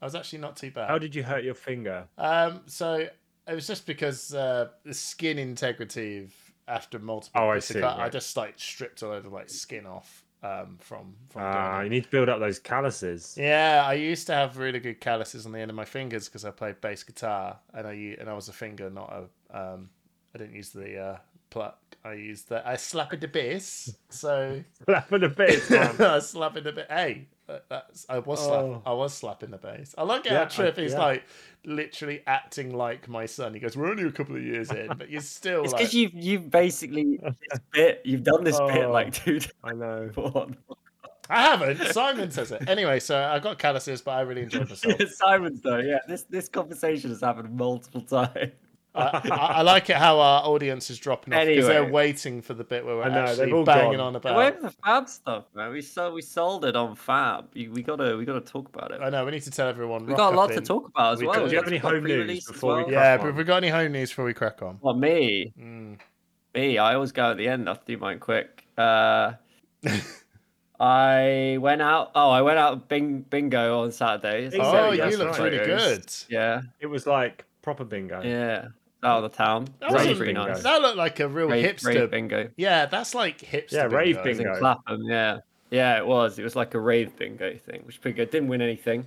[0.00, 0.88] I was actually not too bad.
[0.88, 2.08] How did you hurt your finger?
[2.18, 3.06] Um, so
[3.46, 6.34] it was just because uh, the skin integrity of
[6.66, 7.42] after multiple.
[7.42, 10.76] Oh, I see, cut, I just like stripped a load of like skin off um,
[10.80, 11.84] from from Ah, it.
[11.84, 13.36] you need to build up those calluses.
[13.38, 16.44] Yeah, I used to have really good calluses on the end of my fingers because
[16.44, 19.56] I played bass guitar and I and I was a finger, not a.
[19.56, 19.90] Um,
[20.34, 21.16] I didn't use the uh,
[21.50, 21.78] pluck.
[22.04, 22.66] I used the.
[22.66, 23.94] I slap it the bass.
[24.08, 25.28] So Slap in the
[25.70, 25.96] man.
[26.00, 26.86] I was slapping the bass.
[26.88, 27.28] Hey,
[27.68, 28.82] that's I was slap, Oh.
[28.86, 29.94] I was slapping the bass.
[29.98, 30.98] I like it Yeah, Trip is yeah.
[30.98, 31.24] like
[31.64, 33.52] literally acting like my son.
[33.54, 35.94] He goes, "We're only a couple of years in, but you're still It's like." because
[35.94, 38.90] you've you've basically this bit you've done this bit Oh.
[38.92, 40.10] like two times I know.
[41.30, 41.78] I haven't.
[41.92, 43.00] Simon says it anyway.
[43.00, 45.00] So I got calluses, but I really enjoyed myself.
[45.12, 45.98] Simon's though, yeah.
[46.08, 48.52] This this conversation has happened multiple times.
[48.94, 52.52] I, I, I like it how our audience is dropping off because they're waiting for
[52.52, 54.00] the bit where we're know, actually banging gone.
[54.00, 54.36] on about.
[54.36, 55.70] with the Fab stuff, man.
[55.72, 57.46] We sold we sold it on Fab.
[57.54, 59.00] We gotta we gotta talk about it.
[59.00, 60.04] I know we need to tell everyone.
[60.04, 61.40] We got a up lot to talk about as we well.
[61.40, 62.90] could- Do you have any got home news pre-release before we well.
[62.90, 63.18] crack Yeah, on?
[63.20, 64.78] but if we got any home news before we crack on.
[64.82, 65.98] Well, me, Mm.
[66.54, 67.68] me, I always go at the end.
[67.68, 68.64] I'll do mine quick.
[68.78, 69.34] Uh,
[70.80, 72.10] I went out.
[72.14, 74.50] Oh, I went out bing, bingo on Saturday.
[74.58, 75.52] Oh, yeah, you that's looked right.
[75.52, 76.04] really good.
[76.28, 78.20] Yeah, It was like proper bingo.
[78.22, 78.68] yeah.
[79.04, 79.66] Out of the town.
[79.80, 80.48] That Rave wasn't pretty bingo.
[80.52, 80.62] nice.
[80.62, 81.86] That looked like a real Rave, hipster.
[81.86, 82.48] rave bingo.
[82.56, 83.72] Yeah, that's like hipster.
[83.72, 84.22] Yeah, rave bingo.
[84.22, 84.58] It was in bingo.
[84.60, 85.38] Clapham, yeah.
[85.70, 86.38] Yeah, it was.
[86.38, 89.04] It was like a rave bingo thing, which bingo didn't win anything.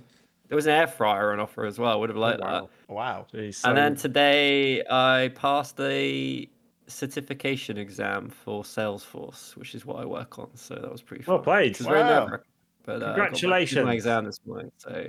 [0.48, 1.90] There was an air fryer on offer as well.
[1.92, 2.68] I would have liked wow.
[2.88, 2.92] that.
[2.94, 3.26] Wow.
[3.32, 6.48] Jeez, so- And then today I passed a
[6.88, 10.48] certification exam for Salesforce, which is what I work on.
[10.54, 11.36] So that was pretty fun.
[11.36, 11.72] Well played.
[11.72, 12.20] It very Wow.
[12.20, 12.46] nerve-wracking,
[12.84, 13.86] But uh, I got my- Congratulations.
[13.86, 14.70] my exam this morning.
[14.78, 15.06] So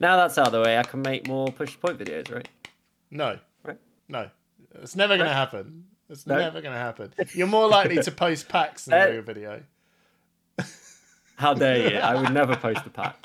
[0.00, 2.48] now that's out of the way, I can make more push to point videos, right?
[3.10, 3.38] No.
[4.12, 4.30] Right.
[4.74, 4.80] No.
[4.82, 5.84] It's never going to happen.
[6.08, 6.36] It's No?
[6.36, 7.12] never going to happen.
[7.34, 9.62] You're more likely to post packs than Uh, do a video.
[11.36, 11.96] How dare you?
[11.98, 13.16] I would never post a pack.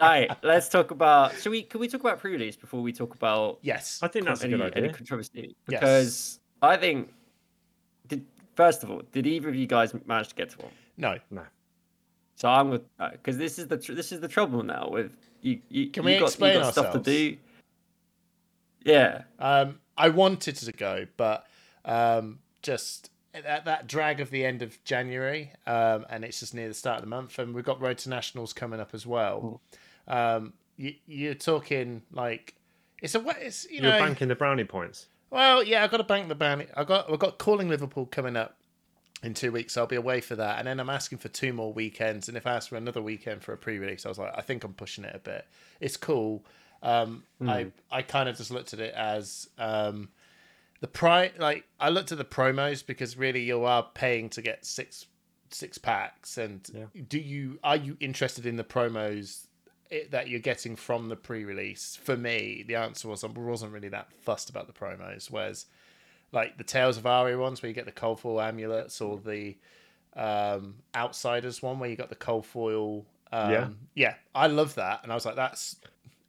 [0.00, 1.36] All right, let's talk about.
[1.38, 1.62] Should we?
[1.62, 4.00] Can we talk about pre-release before we talk about Yes.
[4.02, 4.76] I think that's any, a good idea.
[4.76, 4.96] any idea.
[4.96, 5.56] controversy?
[5.68, 5.80] Yes.
[5.80, 7.12] Because I think.
[8.08, 8.26] Did
[8.56, 10.72] first of all, did either of you guys manage to get to one?
[10.96, 11.18] No.
[11.30, 11.42] No.
[12.34, 15.60] So I'm with because this is the tr- this is the trouble now with you.
[15.68, 17.06] you Can you we got, explain you got stuff to ourselves?
[17.06, 17.36] do.
[18.84, 21.46] Yeah, Um, I wanted to go, but
[21.84, 26.68] um, just that, that drag of the end of January, um, and it's just near
[26.68, 29.60] the start of the month, and we've got Road to Nationals coming up as well.
[30.08, 32.54] Um, you, you're talking like
[33.02, 35.06] it's a it's you You're banking the brownie points.
[35.30, 36.66] well yeah I've got to bank the brownie.
[36.74, 38.56] I got I got calling Liverpool coming up
[39.22, 39.76] in two weeks.
[39.76, 42.28] I'll be away for that, and then I'm asking for two more weekends.
[42.28, 44.64] And if I ask for another weekend for a pre-release, I was like, I think
[44.64, 45.46] I'm pushing it a bit.
[45.78, 46.44] It's cool.
[46.82, 50.08] Um, I I kind of just looked at it as um,
[50.80, 54.64] the pri like I looked at the promos because really you are paying to get
[54.64, 55.06] six
[55.50, 56.86] six packs, and Yeah.
[57.08, 59.46] do you are you interested in the promos?
[59.90, 63.88] It, that you're getting from the pre-release for me the answer was i wasn't really
[63.88, 65.66] that fussed about the promos whereas
[66.30, 69.56] like the Tales of Aria ones where you get the cold foil amulets or the
[70.14, 73.04] um, Outsiders one where you got the cold foil.
[73.32, 73.68] Um, Yeah.
[73.94, 75.76] yeah, I love that, and I was like, that's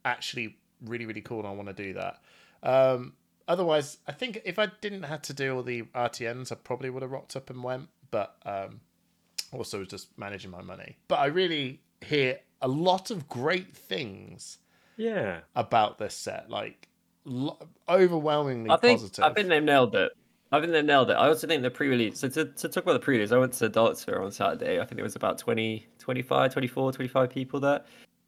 [0.06, 2.22] actually really really cool, and I want to do that.
[2.64, 3.14] Um,
[3.48, 7.02] otherwise, I think if I didn't have to do all the RTNs, I probably would
[7.02, 8.82] have rocked up and went, but um,
[9.52, 10.98] also was just managing my money.
[11.08, 14.60] But I really hear a lot of great things
[14.98, 15.40] Yeah.
[15.56, 16.88] about this set, like
[17.26, 17.58] lo-
[17.90, 19.24] overwhelmingly I think positive.
[19.26, 20.12] I think they've nailed it.
[20.54, 21.14] I think they nailed it.
[21.14, 22.20] I also think the pre-release.
[22.20, 24.80] So to, to talk about the pre-release, I went to Dartsphere on Saturday.
[24.82, 27.82] I think there was about 20, 25, 24, 25 people there,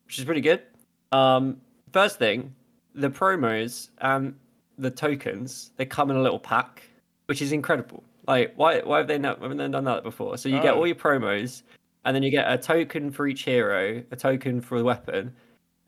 [0.06, 0.62] which is pretty good.
[1.14, 1.58] Um,
[1.92, 2.54] first thing,
[2.96, 4.36] the promos and
[4.78, 6.84] the tokens they come in a little pack,
[7.28, 8.04] which is incredible.
[8.28, 10.38] Like why why have they not haven't they done that before?
[10.38, 10.80] So you get Oh.
[10.80, 11.64] all your promos,
[12.06, 15.34] and then you get a token for each hero, a token for the weapon,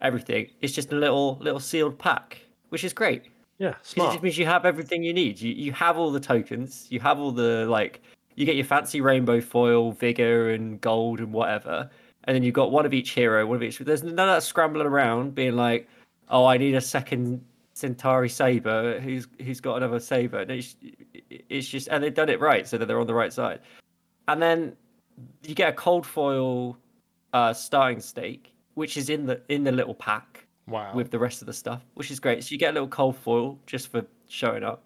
[0.01, 0.49] everything.
[0.61, 3.23] It's just a little little sealed pack, which is great.
[3.57, 3.71] Yeah.
[3.73, 5.39] 'Cause It just means you have everything you need.
[5.39, 6.87] You you have all the tokens.
[6.89, 8.01] You have all the like.
[8.35, 11.89] You get your fancy rainbow foil, vigor, and gold, and whatever.
[12.25, 13.77] And then you've got one of each hero, one of each.
[13.77, 15.87] There's none of that scrambling around, being like,
[16.29, 17.43] "Oh, I need a second
[17.75, 18.99] Cintari saber.
[18.99, 20.75] Who's who's got another saber?" And it's,
[21.29, 23.59] it's just, and they've done it right, so that they're on the right side.
[24.27, 24.75] And then
[25.43, 26.77] you get a cold foil
[27.33, 30.93] uh, starting stake, which is in the in the little pack wow.
[30.93, 32.43] with the rest of the stuff, which is great.
[32.43, 34.83] So you get a little cold foil just for showing up,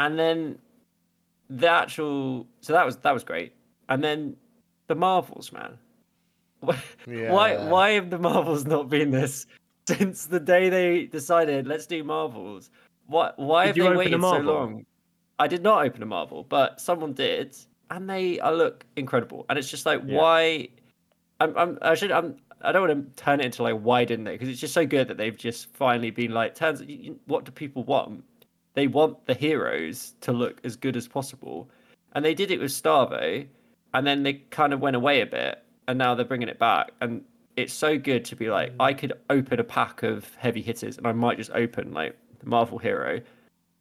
[0.00, 0.58] and then
[1.48, 2.46] the actual.
[2.60, 3.52] So that was that was great,
[3.88, 4.36] and then
[4.86, 5.78] the Marvels, man.
[7.06, 7.68] Why Yeah.
[7.68, 9.46] why have the Marvels not been this
[9.86, 12.70] since the day they decided let's do Marvels?
[13.06, 14.84] What why Did have they waited so long?
[15.38, 17.56] I did not open a Marvel, but someone did,
[17.90, 19.44] and they I look incredible.
[19.48, 20.16] And it's just like Yeah.
[20.16, 20.68] why
[21.40, 24.24] I'm, I'm I should I'm I don't want to turn it into like why didn't
[24.24, 24.32] they?
[24.32, 26.82] Because it's just so good that they've just finally been like, turns
[27.26, 28.24] what do people want?
[28.74, 31.68] They want the heroes to look as good as possible,
[32.12, 33.46] and they did it with Starvo,
[33.92, 36.90] and then they kind of went away a bit, and now they're bringing it back,
[37.00, 37.22] and
[37.56, 41.06] it's so good to be like, I could open a pack of heavy hitters, and
[41.06, 43.20] I might just open like the Marvel hero,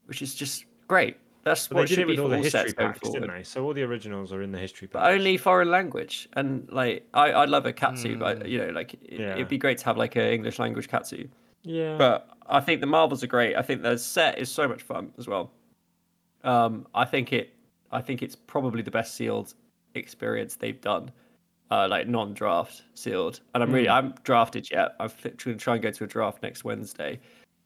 [0.05, 1.17] which is just great.
[1.43, 3.43] That's But what they did it with for all the history packs, didn't they?
[3.43, 7.33] So all the originals are in the history but only foreign language and like I,
[7.33, 8.19] i'd love a katsu Hmm.
[8.19, 9.33] but you know like it, Yeah.
[9.33, 11.27] it'd be great to have like an english language katsu
[11.63, 11.97] Yeah.
[11.97, 15.11] but i think the marvels are great i think the set is so much fun
[15.17, 15.51] as well
[16.45, 17.53] um i think it
[17.91, 19.53] i think it's probably the best sealed
[19.95, 21.11] experience they've done
[21.71, 23.39] uh like non-draft sealed.
[23.53, 24.95] And i'm really i'm drafted yet.
[24.99, 27.19] I'm going to try and go to a draft next wednesday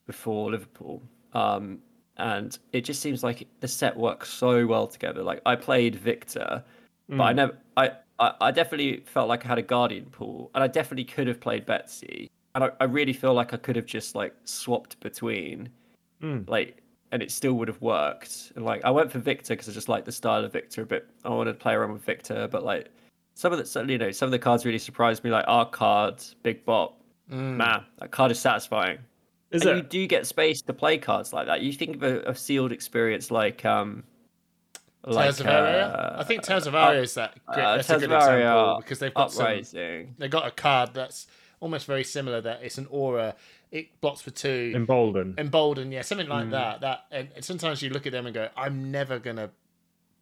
[0.05, 1.01] before liverpool.
[1.33, 1.79] Um
[2.17, 5.21] and it just seems like the set works so well together.
[5.23, 6.63] Like i played victor
[7.09, 10.61] but I never, I, I, I definitely felt like I had a guardian pool, and
[10.61, 13.85] I definitely could have played Betsy, and I, I really feel like I could have
[13.85, 15.69] just like swapped between,
[16.21, 16.49] Mm.
[16.49, 16.81] like,
[17.13, 18.51] and it still would have worked.
[18.55, 20.85] And like, I went for Victor because I just like the style of Victor a
[20.85, 21.07] bit.
[21.23, 22.89] I wanted to play around with Victor, but like,
[23.37, 25.29] some of the, so, you know, some of the cards really surprised me.
[25.29, 26.99] Like our cards, Big Bop.
[27.31, 27.57] Mm.
[27.57, 28.99] man, that card is satisfying.
[29.51, 31.61] Is and you do get space to play cards like that.
[31.61, 34.03] You think of a, a sealed experience like um,
[35.03, 35.87] like Tales of Aria.
[35.87, 37.63] uh, I think Tales of Aria is that great.
[37.63, 39.45] uh, that's a good of Aria, example because they've got some.
[39.45, 40.15] uprising.
[40.17, 41.27] They got a card that's
[41.59, 42.41] almost very similar.
[42.41, 43.35] That it's an aura.
[43.71, 44.71] It blocks for two.
[44.73, 45.35] Embolden.
[45.37, 46.81] Embolden, yeah, something like that.
[46.81, 49.51] That and, and sometimes you look at them and go, "I'm never gonna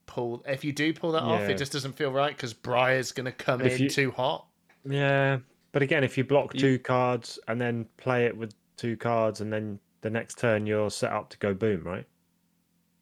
[0.05, 3.31] pull." If you do pull that off, it just doesn't feel right because Briar's gonna
[3.31, 4.47] come if in you- too hot.
[4.87, 5.39] Yeah.
[5.71, 9.41] But again, if you block You- two cards and then play it with two cards,
[9.41, 12.05] and then the next turn you're set up to go boom, right?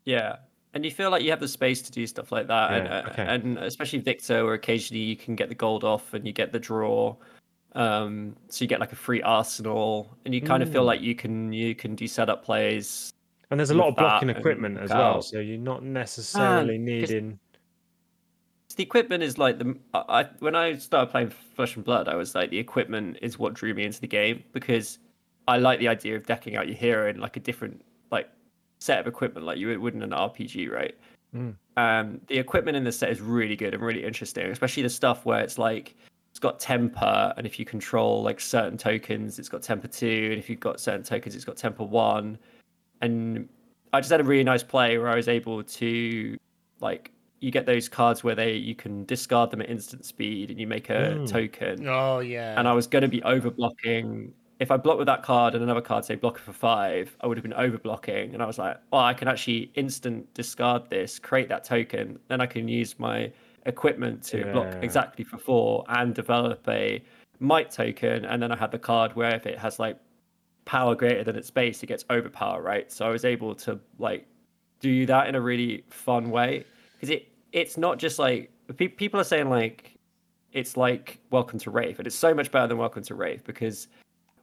[0.05, 0.37] Yeah,
[0.73, 2.97] and you feel like you have the space to do stuff like that, and, Yeah,
[2.99, 3.25] uh, okay.
[3.27, 6.59] and especially Victor, where occasionally you can get the gold off and you get the
[6.59, 7.15] draw,
[7.73, 10.87] um, so you get like a free arsenal, and you kind of feel Mm.
[10.87, 13.11] like you can you can do setup plays.
[13.53, 17.39] And there's a lot of blocking equipment as well, so you're not necessarily 'cause- needing.
[18.75, 22.15] The equipment is like the I, I when I started playing Flesh and Blood, I
[22.15, 24.97] was like the equipment is what drew me into the game because
[25.47, 28.27] I like the idea of decking out your hero in like a different like
[28.79, 30.97] set of equipment like you would in an RPG, right?
[31.35, 31.53] Mm.
[31.77, 35.27] Um, the equipment in this set is really good and really interesting, especially the stuff
[35.27, 35.93] where it's like
[36.31, 40.39] it's got temper, and if you control like certain tokens, it's got temper two, and
[40.39, 42.39] if you've got certain tokens, it's got temper one.
[43.03, 43.49] And
[43.93, 46.37] I just had a really nice play where I was able to
[46.79, 50.59] like you get those cards where they you can discard them at instant speed and
[50.59, 51.27] you make a Mm.
[51.29, 51.87] token.
[51.87, 52.57] Oh yeah.
[52.57, 54.33] And I was going to be over blocking.
[54.59, 57.27] If I blocked with that card and another card, say block it for five, I
[57.27, 58.33] would have been over blocking.
[58.33, 62.39] And I was like, well, I can actually instant discard this, create that token, then
[62.39, 63.31] I can use my
[63.65, 67.03] equipment to block exactly for four and develop a
[67.39, 68.23] might token.
[68.25, 69.97] And then I had the card where if it has like
[70.65, 72.91] power greater than its base, it gets overpower, right?
[72.91, 74.25] So I was able to like
[74.79, 79.19] do that in a really fun way because it it's not just like pe- people
[79.19, 79.97] are saying like
[80.51, 83.87] it's like Welcome to Rathe, and it's so much better than Welcome to Rathe because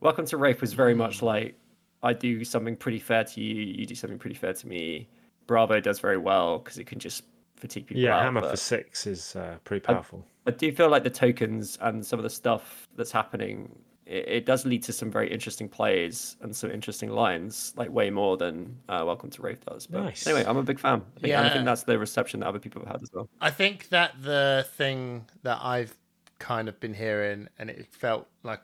[0.01, 1.55] Welcome to Rathe was very much like
[2.03, 5.09] I do something pretty fair to you, you do something pretty fair to me.
[5.47, 7.25] Bravo does very well because it can just
[7.57, 8.23] fatigue people Yeah, out.
[8.23, 10.25] hammer for six is uh, pretty powerful.
[10.47, 13.79] I do feel like the tokens and some of the stuff that's happening,
[14.11, 18.11] it, it does lead to some very interesting plays and some interesting lines, like way
[18.11, 19.87] more than uh, Welcome to Rathe does.
[19.87, 20.27] But Nice.
[20.27, 21.03] anyway, I'm a big fan.
[21.16, 23.29] I think, and I think that's the reception that other people have had as well.
[23.40, 25.94] I think that the thing that I've
[26.38, 28.61] kind of been hearing, and it felt like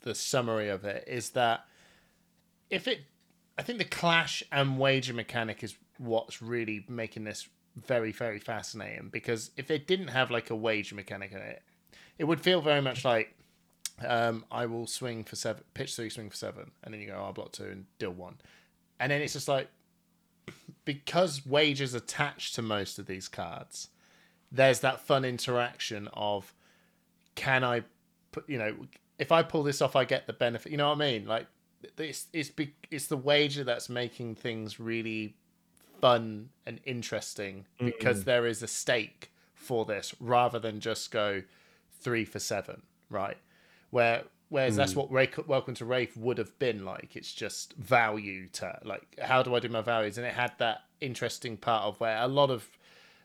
[0.00, 1.66] the summary of it, is that
[2.70, 3.00] if it,
[3.58, 9.10] I think the clash and wager mechanic is what's really making this very, very fascinating.
[9.12, 11.62] Because if it didn't have like a wager mechanic in it,
[12.18, 13.35] it would feel very much like
[14.04, 17.16] um, I will swing for seven, pitch three, swing for seven, and then you go,
[17.18, 18.36] oh, I'll block two and deal one.
[19.00, 19.68] And then it's just like,
[20.84, 23.88] because wagers attached to most of these cards,
[24.52, 26.54] there's that fun interaction of
[27.34, 27.82] can I
[28.32, 28.74] put you know
[29.18, 31.26] if I pull this off I get the benefit you know what I mean?
[31.26, 31.46] Like
[31.98, 35.36] it's it's be, it's the wager that's making things really
[36.00, 41.42] fun and interesting because there is a stake for this rather than just go
[42.00, 43.38] 3 for 7 right
[43.96, 47.16] where whereas that's what Ray, welcome to Rathe would have been like.
[47.16, 50.18] It's just value to like how do I do my values?
[50.18, 52.68] And it had that interesting part of where a lot of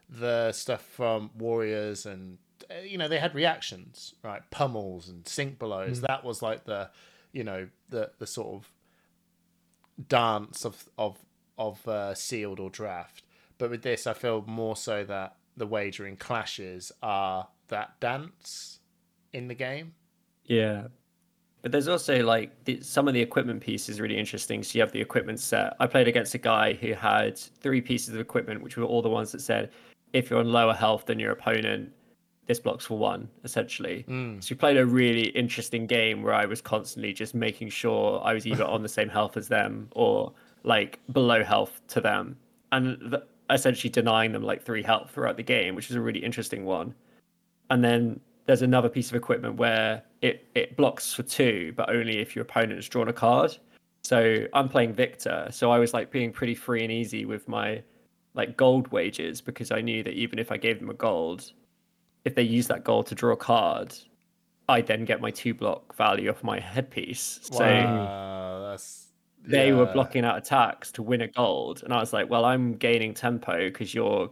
[0.09, 2.37] the stuff from Warriors and
[2.69, 4.49] uh, you know they had reactions right?
[4.49, 5.99] Pummels and sink belows.
[5.99, 6.89] That was like the
[7.33, 8.71] you know the the sort of
[10.07, 11.17] dance of of
[11.57, 13.23] of uh, sealed or draft.
[13.57, 18.79] But with this I feel more so that the wagering clashes are that dance
[19.33, 19.95] in the game
[20.51, 20.87] Yeah.
[21.61, 24.63] But there's also like the, some of the equipment piece is really interesting.
[24.63, 25.75] So you have the equipment set.
[25.79, 29.09] I played against a guy who had three pieces of equipment, which were all the
[29.09, 29.71] ones that said,
[30.11, 31.93] if you're on lower health than your opponent,
[32.47, 34.03] this blocks for one, essentially.
[34.09, 34.43] Mm.
[34.43, 38.33] So we played a really interesting game where I was constantly just making sure I
[38.33, 40.33] was either on the same health as them or
[40.63, 42.35] like below health to them,
[42.73, 46.19] and th- essentially denying them like three health throughout the game, which is a really
[46.19, 46.93] interesting one
[47.71, 48.19] and then
[48.51, 52.41] there's another piece of equipment where it, it blocks for two, but only if your
[52.41, 53.57] opponent has drawn a card.
[54.03, 57.81] So I'm playing Victor, so I was like being pretty free and easy with my
[58.33, 61.53] like gold wages because I knew that even if I gave them a gold,
[62.25, 63.95] if they use that gold to draw a card,
[64.67, 67.39] I then get my two block value off my headpiece.
[67.53, 68.75] So wow,
[69.45, 72.73] they were blocking out attacks to win a gold, and I was like, well, I'm
[72.73, 74.29] gaining tempo because you're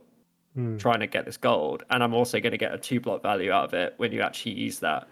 [0.60, 0.78] Hmm.
[0.78, 3.50] trying to get this gold, and I'm also going to get a two block value
[3.50, 5.08] out of it when you actually use that.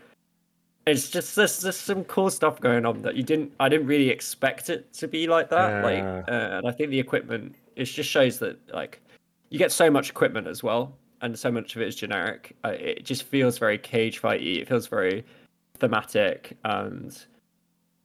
[0.86, 3.54] It's just there's just some cool stuff going on that you didn't.
[3.60, 5.86] I didn't really expect it to be like that.
[5.86, 9.02] Like, uh, and I think the equipment it just shows that like
[9.50, 12.54] you get so much equipment as well, and so much of it is generic.
[12.66, 14.58] Uh, it just feels very cage fighty.
[14.58, 15.24] It feels very
[15.80, 17.18] thematic, and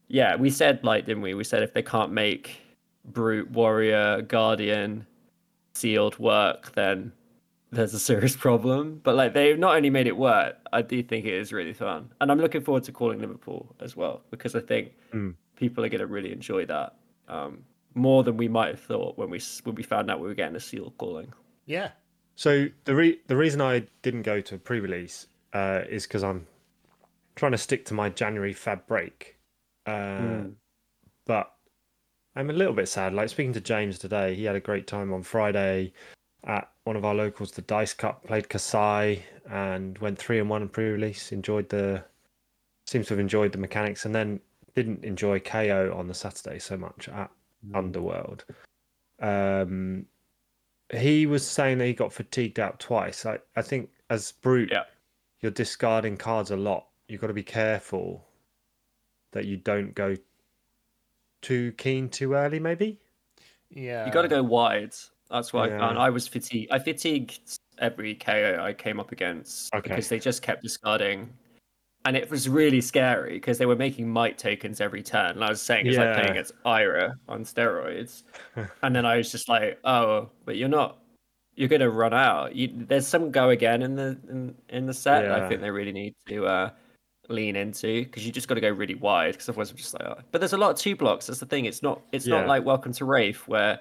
[0.07, 1.35] yeah, we said like, didn't we?
[1.35, 2.61] We said if they can't make
[3.07, 5.07] brute, warrior, guardian,
[5.75, 7.13] sealed work, then
[7.73, 9.01] there's a serious problem.
[9.03, 12.13] But like they've not only made it work, I do think it is really fun,
[12.21, 15.35] and I'm looking forward to calling Liverpool as well because I think Mm.
[15.57, 16.95] people are going to really enjoy that
[17.29, 20.35] um, more than we might have thought when we when we found out we were
[20.35, 21.33] getting a seal calling.
[21.67, 21.91] yeah
[22.37, 26.47] So the re- the reason I didn't go to pre-release uh, is because I'm
[27.37, 29.37] trying to stick to my January Fab break,
[29.87, 30.55] uh, Mm.
[31.27, 31.53] but
[32.35, 33.13] I'm a little bit sad.
[33.15, 35.93] Like speaking to James today, he had a great time on Friday.
[36.45, 40.63] At one of our locals, the Dice Cup, played Kassai and went three and one
[40.63, 41.31] in pre-release.
[41.33, 42.03] Enjoyed the,
[42.87, 44.41] seems to have enjoyed the mechanics, and then
[44.75, 47.31] didn't enjoy Kayo on the Saturday so much at
[47.65, 47.77] Hmm.
[47.77, 48.45] Underworld.
[49.21, 50.07] Um,
[50.93, 53.25] he was saying that he got fatigued out twice.
[53.25, 54.83] I, I think as brute, Yeah.
[55.41, 56.89] you're discarding cards a lot.
[57.07, 58.27] You've got to be careful
[59.31, 60.17] that you don't go
[61.41, 62.99] too keen too early, maybe.
[63.71, 64.07] Yeah.
[64.07, 64.95] You got to go wide.
[65.33, 65.99] That's what I found.
[65.99, 66.71] I was fatigued.
[66.71, 67.41] I fatigued
[67.79, 69.89] every Kayo I came up against Okay.
[69.89, 71.31] because they just kept discarding,
[72.05, 75.31] and it was really scary because they were making might tokens every turn.
[75.31, 78.25] And I was saying it's like playing against Ira on steroids,
[78.83, 80.99] and then I was just like, oh, but you're not.
[81.55, 82.55] You're gonna run out.
[82.55, 85.23] You, there's some go again in the in, in the set.
[85.23, 86.71] that I think they really need to uh,
[87.29, 89.33] lean into because you just got to go really wide.
[89.33, 90.19] Because otherwise, I'm just like, oh.
[90.31, 91.27] but there's a lot of two blocks.
[91.27, 91.67] That's the thing.
[91.67, 92.01] It's not.
[92.13, 92.39] It's Yeah.
[92.41, 93.79] not like Welcome to Rathe where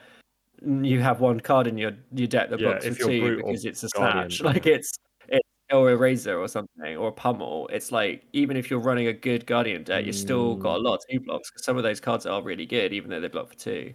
[0.65, 3.39] you have one card in your your deck that Yeah, blocks if for two brute
[3.41, 4.41] or because it's a guardian, snatch.
[4.53, 4.93] Like it's
[5.27, 7.67] it's or a razor or something or a pummel.
[7.71, 10.83] It's like even if you're running a good guardian deck, you've still got a Mm.
[10.83, 13.27] lot of two blocks because some of those cards are really good, even though they
[13.27, 13.93] block for two.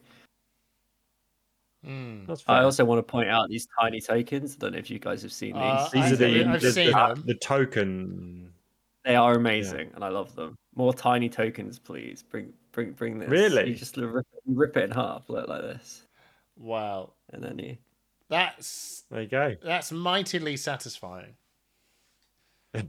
[1.87, 2.27] Mm.
[2.27, 4.55] That's I also want to point out these tiny tokens.
[4.55, 5.63] I don't know if you guys have seen these.
[5.63, 8.53] Uh, These I- are the, I've the, the, the token.
[9.05, 10.57] They are amazing, and I love them.
[10.75, 12.25] More tiny tokens, please.
[12.25, 13.29] Bring, bring, bring this.
[13.29, 13.69] Really?
[13.69, 16.06] You just rip, rip it in half, look like this,
[16.57, 17.13] Wow.
[17.31, 17.77] and then you.
[18.29, 19.57] That's There you go.
[19.63, 21.35] that's mightily satisfying.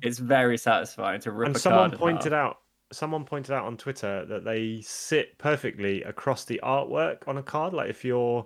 [0.01, 2.59] It's very satisfying to rip and a someone card in pointed out
[2.91, 7.73] someone pointed out on twitter that they sit perfectly across the artwork on a card
[7.73, 8.45] like if you're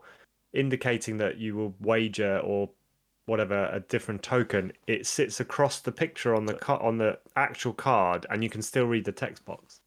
[0.54, 2.70] indicating that you will wager or
[3.26, 7.74] whatever a different token it sits across the picture on the ca- on the actual
[7.74, 9.81] card and you can still read the text box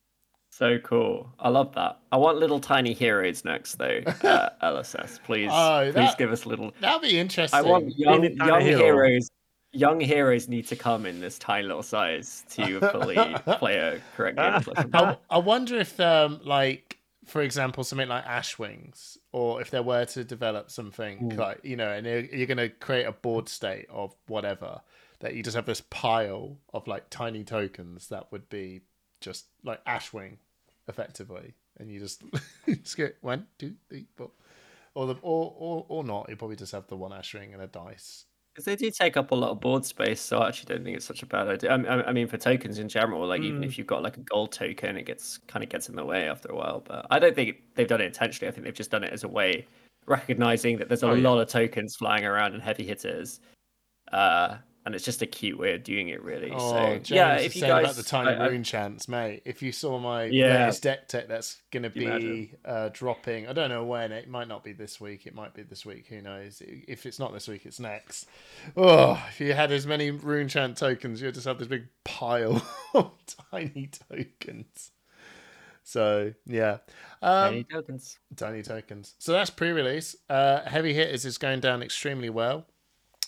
[0.56, 1.32] So cool.
[1.40, 1.98] I love that.
[2.12, 4.00] I want little tiny heroes next, though.
[4.22, 6.72] Uh, LSS, please, Oh, please give us little.
[6.80, 7.58] That'd be interesting.
[7.58, 8.78] I want young, young hero.
[8.78, 9.28] heroes.
[9.72, 13.16] Young heroes need to come in this tiny little size to fully
[13.58, 15.18] play a correct game of Flesh and Blood.
[15.28, 20.04] I, I wonder if, um, like, for example, something like Ashwings, or if they were
[20.04, 21.36] to develop something Hmm.
[21.36, 24.82] like, you know, and you're, you're going to create a board state of whatever,
[25.18, 28.82] that you just have this pile of like tiny tokens that would be
[29.20, 30.36] just like Ashwing,
[30.88, 32.22] effectively, and you just,
[32.66, 34.30] just get one, two, three, four,
[34.94, 36.28] or the or or or not.
[36.28, 38.26] You probably just have the one Ashwing and a dice.
[38.54, 40.96] Because they do take up a lot of board space, so I actually don't think
[40.96, 41.72] it's such a bad idea.
[41.72, 43.66] I mean, I mean for tokens in general, like even Mm.
[43.66, 46.28] if you've got like a gold token, it gets kind of gets in the way
[46.28, 46.80] after a while.
[46.86, 48.48] But I don't think they've done it intentionally.
[48.48, 49.66] I think they've just done it as a way,
[50.06, 51.28] recognizing that there's a Oh, yeah.
[51.28, 53.40] lot of tokens flying around and heavy hitters,
[54.12, 56.50] uh, and it's just a cute way of doing it, really.
[56.52, 59.08] Oh, so James yeah, if you saying guys, about the tiny I- I- rune chants,
[59.08, 59.42] mate.
[59.44, 60.58] If you saw my Yeah.
[60.64, 63.48] latest deck tech, that's gonna be uh, dropping.
[63.48, 64.12] I don't know when.
[64.12, 65.26] It might not be this week.
[65.26, 66.06] It might be this week.
[66.08, 66.60] Who knows?
[66.64, 68.26] If it's not this week, it's next.
[68.76, 72.60] Oh, if you had as many Runechant tokens, you'd just have this big pile
[72.94, 73.10] of
[73.50, 74.90] tiny tokens.
[75.86, 76.78] So yeah,
[77.20, 78.18] um, Any tokens.
[78.36, 79.14] tiny tokens.
[79.18, 80.16] So that's pre-release.
[80.30, 82.66] Uh, Heavy Hitters is going down extremely well.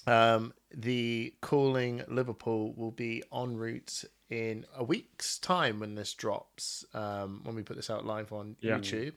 [0.07, 6.85] Um, the calling Liverpool will be en route in a week's time when this drops.
[6.95, 8.79] Um, when we put this out live on Yeah.
[8.79, 9.15] YouTube.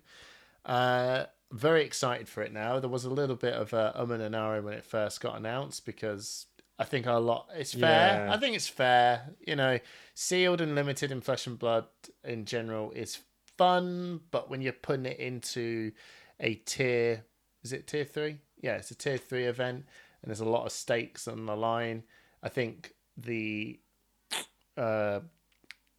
[0.65, 2.79] Uh, very excited for it now.
[2.79, 5.35] There was a little bit of a um and an hour when it first got
[5.35, 6.45] announced because
[6.77, 7.49] I think a lot.
[7.55, 8.25] It's fair.
[8.27, 8.33] Yeah.
[8.33, 9.31] I think it's fair.
[9.45, 9.79] You know,
[10.13, 11.85] sealed and limited in flesh and blood
[12.23, 13.19] in general is
[13.57, 15.91] fun, but when you're putting it into
[16.39, 17.25] a tier,
[17.63, 18.37] is it tier three?
[18.61, 19.85] Yeah, it's a tier three event,
[20.21, 22.03] and there's a lot of stakes on the line.
[22.43, 23.79] I think the
[24.77, 25.19] uh,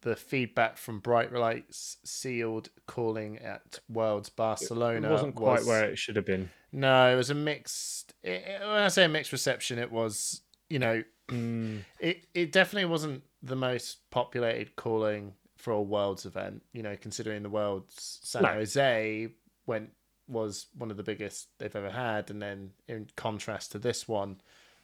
[0.01, 5.85] the feedback from Bright Lights sealed calling at Worlds Barcelona it wasn't quite was- where
[5.85, 8.13] it should have been No, it was a mixed.
[8.23, 12.51] It, it- when I say a mixed reception, it was you know Mm, it it
[12.51, 16.61] definitely wasn't the most populated calling for a worlds event.
[16.73, 18.49] You know, considering the worlds San No.
[18.49, 19.29] Jose
[19.65, 19.91] went
[20.31, 24.41] was one of the biggest they've ever had, and then in contrast to this one,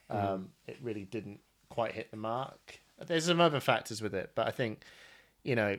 [0.09, 2.79] um, it really didn't quite hit the mark.
[3.05, 4.83] There's some other factors with it, but I think
[5.43, 5.77] you know,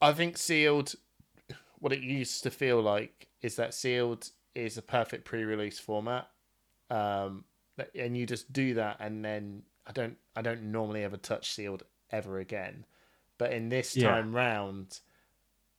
[0.00, 0.94] I think sealed.
[1.78, 6.28] What it used to feel like is that sealed is a perfect pre-release format
[6.92, 7.44] um,
[7.94, 11.84] and you just do that, and then I don't I don't normally ever touch sealed
[12.10, 12.84] ever again,
[13.38, 14.12] but in this Yeah.
[14.12, 15.00] time round,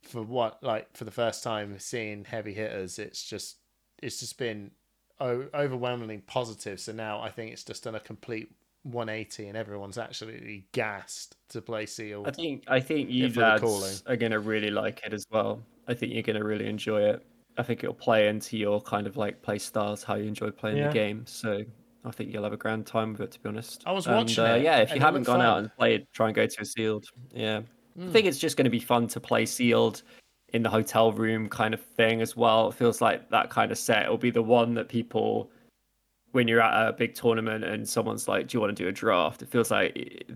[0.08, 3.58] for what like for the first time seeing heavy hitters, it's just
[4.02, 4.70] it's just been
[5.20, 6.80] o- overwhelmingly positive.
[6.80, 8.52] So now I think it's just done a complete
[8.82, 12.28] 180, and everyone's absolutely gassed to play sealed.
[12.28, 15.62] I think I think you lads are gonna really like it as well.
[15.88, 17.24] I think you're gonna really enjoy it.
[17.56, 20.78] I think it'll play into your kind of like play styles, how you enjoy playing
[20.78, 20.88] Yeah.
[20.88, 21.24] the game.
[21.26, 21.62] So
[22.04, 23.82] I think you'll have a grand time with it, to be honest.
[23.86, 26.06] I was And, watching uh, it, Yeah, if you haven't looked gone out and played,
[26.12, 27.06] try and go to a sealed.
[27.32, 27.62] Yeah,
[27.96, 28.10] I Mm.
[28.12, 30.02] think it's just going to be fun to play sealed
[30.52, 32.68] in the hotel room kind of thing as well.
[32.68, 34.04] It feels like that kind of set.
[34.04, 35.50] It'll be the one that people,
[36.32, 38.92] when you're at a big tournament and someone's like, "Do you want to do a
[38.92, 40.28] draft?" It feels like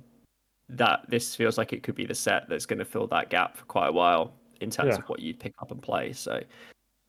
[0.68, 1.08] that.
[1.08, 3.64] This feels like it could be the set that's going to fill that gap for
[3.64, 5.02] quite a while in terms Yeah.
[5.02, 6.12] of what you'd pick up and play.
[6.12, 6.42] So,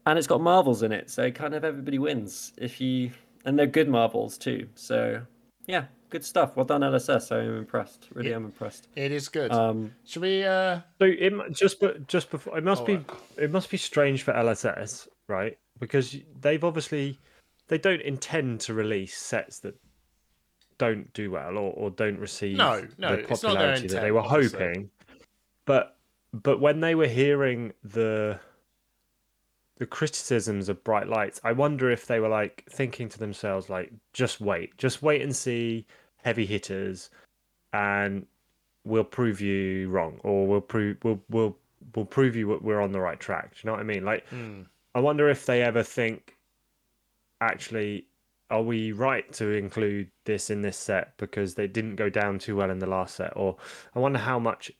[0.06, 3.12] and it's got marvels in it, so kind of everybody wins if you,
[3.46, 4.68] and they're good marvels too.
[4.76, 5.22] So,
[5.68, 6.56] yeah, good stuff.
[6.56, 7.32] Well done, LSS.
[7.32, 8.08] I'm impressed.
[8.14, 8.36] Really, Yeah.
[8.38, 8.88] am impressed.
[8.96, 9.52] It is good.
[9.52, 10.44] Um, Should we?
[10.44, 13.06] uh So it just just before it must Oh, be right.
[13.38, 15.58] it must be strange for LSS, right?
[15.80, 17.20] Because they've obviously
[17.68, 19.76] they don't intend to release sets that
[20.78, 24.02] don't do well or, or don't receive No, no, the it's not their popularity that
[24.02, 24.60] they intent, were obviously.
[24.60, 24.90] hoping.
[25.66, 25.98] But
[26.34, 28.40] but when they were hearing the
[29.80, 33.92] the criticisms of bright lights, I wonder if they were like thinking to themselves like
[34.14, 35.86] just wait, just wait and see
[36.18, 37.10] heavy hitters
[37.74, 38.26] and
[38.84, 41.58] we'll prove you wrong or we'll prove we'll we'll
[41.96, 43.54] we'll prove you we're on the right track.
[43.54, 44.04] Do you know what I mean?
[44.04, 44.62] Like hmm.
[44.94, 46.38] I wonder if they ever think
[47.40, 48.06] actually
[48.50, 52.56] are we right to include this in this set because they didn't go down too
[52.56, 53.56] well in the last set or
[53.96, 54.72] I wonder how much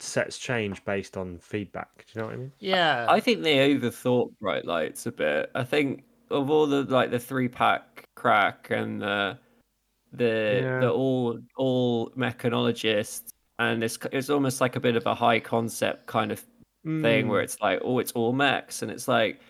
[0.00, 2.06] sets change based on feedback.
[2.06, 2.52] Do you know what I mean?
[2.60, 3.06] Yeah.
[3.08, 5.50] I think they overthought bright lights a bit.
[5.54, 9.38] I think of all the like the three pack crack and the
[10.12, 10.80] the Yeah.
[10.80, 16.06] the all all mechanologists and it's it's almost like a bit of a high concept
[16.06, 16.38] kind of
[16.84, 17.28] thing Mm.
[17.28, 19.40] where it's like oh it's all mechs and it's like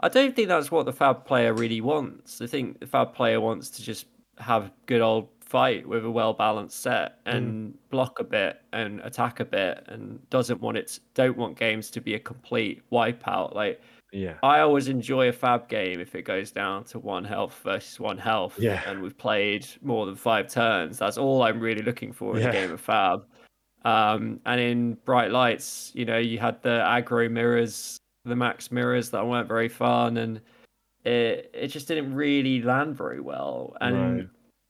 [0.00, 2.40] I don't think that's what the fab player really wants.
[2.42, 4.06] I think the fab player wants to just
[4.38, 9.38] have good old fight with a well balanced set and block a bit and attack
[9.38, 13.54] a bit and doesn't want it don't want games to be a complete wipeout.
[13.54, 13.80] Like
[14.12, 14.34] yeah.
[14.42, 18.18] I always enjoy a fab game if it goes down to one health versus one
[18.18, 18.82] health Yeah.
[18.88, 20.98] and we've played more than five turns.
[20.98, 22.48] That's all I'm really looking for in Yeah.
[22.48, 23.20] a game of fab.
[23.84, 29.08] Um, and in bright lights, you know, you had the aggro mirrors, the max mirrors
[29.10, 30.40] that weren't very fun, and
[31.04, 33.76] it it just didn't really land very well.
[33.80, 34.28] And Right.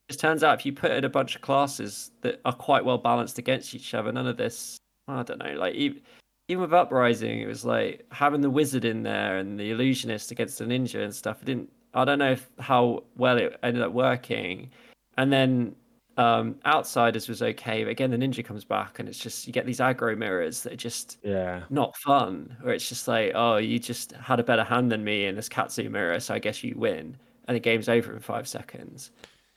[0.09, 2.99] It turns out if you put in a bunch of classes that are quite well
[2.99, 4.77] balanced against each other, none of this,
[5.09, 6.01] I don't know, like even,
[6.49, 10.59] even with Uprising, it was like having the wizard in there and the illusionist against
[10.59, 11.41] the ninja and stuff.
[11.41, 14.71] It didn't, I don't know if, how well it ended up working.
[15.17, 15.75] And then
[16.19, 19.65] um, Outsiders was okay, but again, the ninja comes back and it's just, you get
[19.65, 21.63] these aggro mirrors that are just Yeah.
[21.71, 25.25] not fun, where it's just like, oh, you just had a better hand than me
[25.27, 27.17] in this Katsu mirror, so I guess you win.
[27.49, 29.11] And the game's over in five seconds.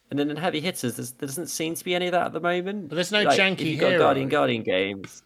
[0.10, 2.34] And then in heavy hitters, there's, there doesn't seem to be any of that at
[2.34, 2.90] the moment.
[2.90, 4.00] But there's no Like, janky you've got hero.
[4.00, 5.24] Guardian Guardian games.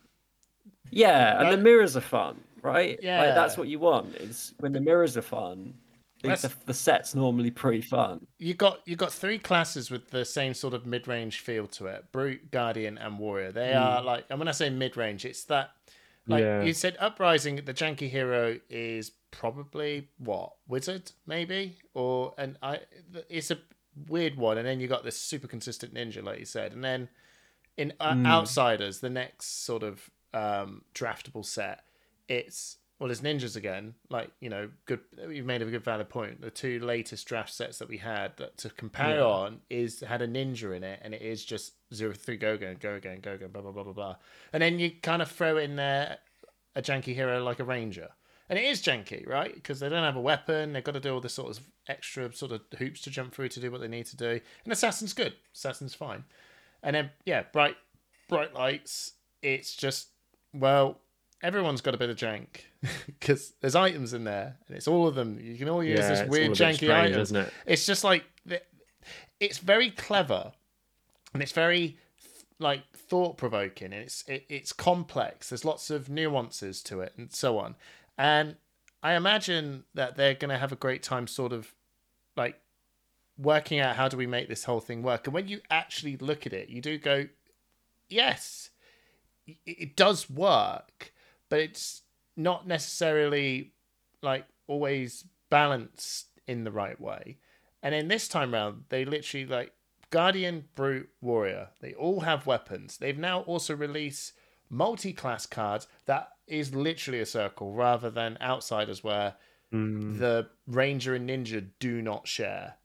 [0.89, 2.99] Yeah, and the mirrors are fun, right?
[3.01, 3.23] Yeah.
[3.23, 4.15] Like, that's what you want.
[4.15, 5.73] Is when the mirrors are fun.
[6.23, 8.27] The, the, set's normally pretty fun.
[8.37, 11.87] you got you got three classes with the same sort of mid range feel to
[11.87, 13.51] it: brute, guardian, and warrior.
[13.51, 13.79] They hmm.
[13.79, 15.71] are like, and when I say mid range, it's that
[16.27, 16.61] like Yeah.
[16.61, 17.55] you said, uprising.
[17.55, 22.81] The janky hero is probably what wizard, maybe, or and I.
[23.27, 23.57] It's a
[24.07, 27.09] weird one, and then you got this super consistent ninja, like you said, and then
[27.77, 31.81] in uh, outsiders, the next sort of um, draftable set,
[32.27, 33.95] it's well, it's ninjas again.
[34.09, 34.99] Like you know, good.
[35.29, 36.41] You've made a good valid point.
[36.41, 39.23] The two latest draft sets that we had that to compare Yeah.
[39.23, 42.75] on is had a ninja in it, and it is just zero three go go
[42.79, 44.15] go go go go blah blah blah blah blah.
[44.53, 46.17] And then you kind of throw in there
[46.75, 48.09] a janky hero like a ranger,
[48.51, 49.55] and it is janky, right?
[49.55, 50.73] Because they don't have a weapon.
[50.73, 53.47] They've got to do all this sort of extra sort of hoops to jump through
[53.47, 54.41] to do what they need to do.
[54.65, 55.35] And assassin's good.
[55.55, 56.25] Assassin's fine.
[56.83, 57.77] And then yeah, bright
[58.27, 59.13] bright lights.
[59.41, 60.09] It's just
[60.53, 60.99] well,
[61.41, 62.65] everyone's got a bit of jank
[63.05, 65.39] because there's items in there, and it's all of them.
[65.41, 67.29] You can all use yeah, this weird all a bit janky strange, items.
[67.29, 67.53] isn't it?
[67.65, 68.25] It's just like
[69.39, 70.51] it's very clever,
[71.33, 71.97] and it's very
[72.59, 75.49] like thought provoking, and it's it, it's complex.
[75.49, 77.75] There's lots of nuances to it, and so on.
[78.21, 78.57] And
[79.01, 81.73] I imagine that they're going to have a great time, sort of
[82.37, 82.61] like
[83.35, 85.25] working out how do we make this whole thing work.
[85.25, 87.29] And when you actually look at it, you do go,
[88.09, 88.69] yes,
[89.65, 91.13] it, does work,
[91.49, 92.03] but it's
[92.37, 93.73] not necessarily
[94.21, 97.39] like always balanced in the right way.
[97.81, 99.73] And then this time round, they literally like
[100.11, 101.69] Guardian, Brute, Warrior.
[101.79, 102.97] They all have weapons.
[102.97, 104.33] They've now also released
[104.69, 109.35] multi-class cards that is literally a circle rather than outsiders where
[109.73, 110.19] Mm.
[110.19, 112.75] the Ranger and Ninja do not share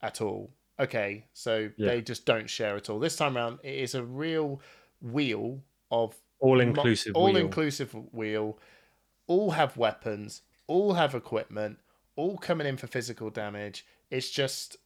[0.00, 0.54] at all.
[0.78, 1.88] Okay, so Yeah.
[1.88, 3.00] they just don't share at all.
[3.00, 4.60] This time around, it is a real
[5.00, 7.16] wheel of All inclusive.
[7.16, 7.36] all wheel.
[7.38, 8.58] inclusive wheel.
[9.26, 10.42] All have weapons.
[10.68, 11.80] All have equipment.
[12.18, 13.84] all coming in for physical damage.
[14.10, 14.78] It's just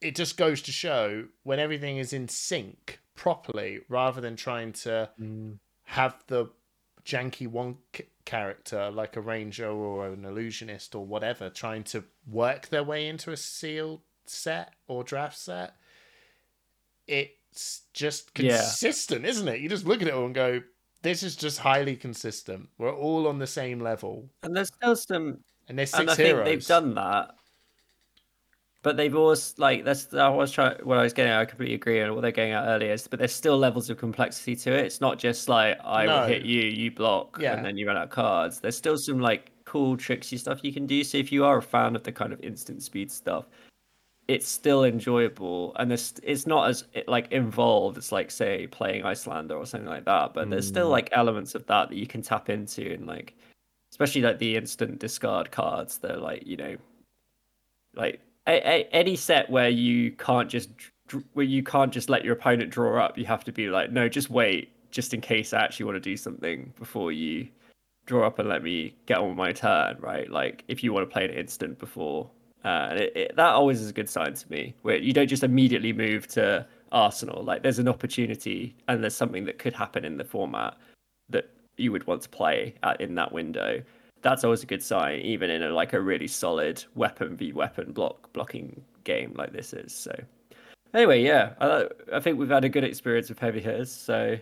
[0.00, 5.10] it just goes to show when everything is in sync properly rather than trying to
[5.18, 5.58] Mm.
[5.84, 6.46] have the
[7.06, 7.76] janky one
[8.24, 13.30] character like a ranger or an illusionist or whatever trying to work their way into
[13.30, 15.76] a sealed set or draft set
[17.06, 18.56] it's just Yeah.
[18.58, 20.60] consistent isn't it you just look at it all and go
[21.02, 25.38] this is just highly consistent we're all on the same level And there's still some
[25.68, 27.30] and there's and six I think heroes they've done that.
[28.86, 31.32] But they've always like that's I was trying what I was getting.
[31.32, 32.92] at, I completely agree on what they're getting at earlier.
[32.92, 34.84] Is, but there's still levels of complexity to it.
[34.84, 36.20] It's not just like I No.
[36.20, 37.54] will hit you, you block, Yeah.
[37.56, 38.60] and then you run out of cards.
[38.60, 41.02] There's still some like cool tricksy stuff you can do.
[41.02, 43.46] So if you are a fan of the kind of instant speed stuff,
[44.28, 49.56] it's still enjoyable and it's it's not as like involved it's like say playing Iyslander
[49.56, 50.32] or something like that.
[50.32, 50.92] But there's still Mm.
[50.92, 53.34] like elements of that that you can tap into and like
[53.90, 55.98] especially like the instant discard cards.
[55.98, 56.76] They're like you know
[57.96, 60.70] like a, a, any set where you can't just
[61.34, 63.16] where you can't just let your opponent draw up.
[63.16, 66.00] You have to be like no, just wait, just in case I actually want to
[66.00, 67.48] do something before you
[68.06, 70.30] draw up and let me get on with my turn, right?
[70.30, 72.30] Like if you want to play an instant before,
[72.64, 74.74] uh, and it, it, that always is a good sign to me.
[74.82, 77.42] Where you don't just immediately move to Arsenal.
[77.42, 80.76] Like there's an opportunity and there's something that could happen in the format
[81.28, 83.82] that you would want to play at, in that window.
[84.26, 87.92] That's always a good sign, even in a, like a really solid weapon v weapon
[87.92, 89.94] block blocking game like this is.
[89.94, 90.12] So
[90.92, 93.92] anyway, yeah, I, I think we've had a good experience with heavy hitters.
[93.92, 94.36] So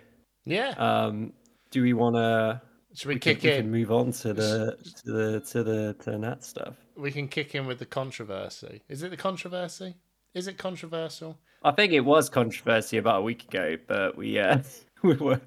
[0.47, 1.33] yeah um,
[1.71, 2.63] do we want to?
[2.95, 5.63] should we, we can, kick we in can move on to the to the to
[5.63, 6.77] the to Nat stuff.
[6.97, 9.97] we can kick in with the controversy is it the controversy
[10.33, 14.59] is it controversial I think it was controversy about a week ago, but we uh,
[15.03, 15.41] we were.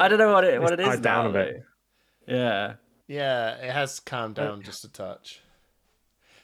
[0.00, 1.62] I don't know what it what it is down a bit.
[2.26, 2.74] Yeah,
[3.10, 5.40] Yeah, it has calmed down just a touch.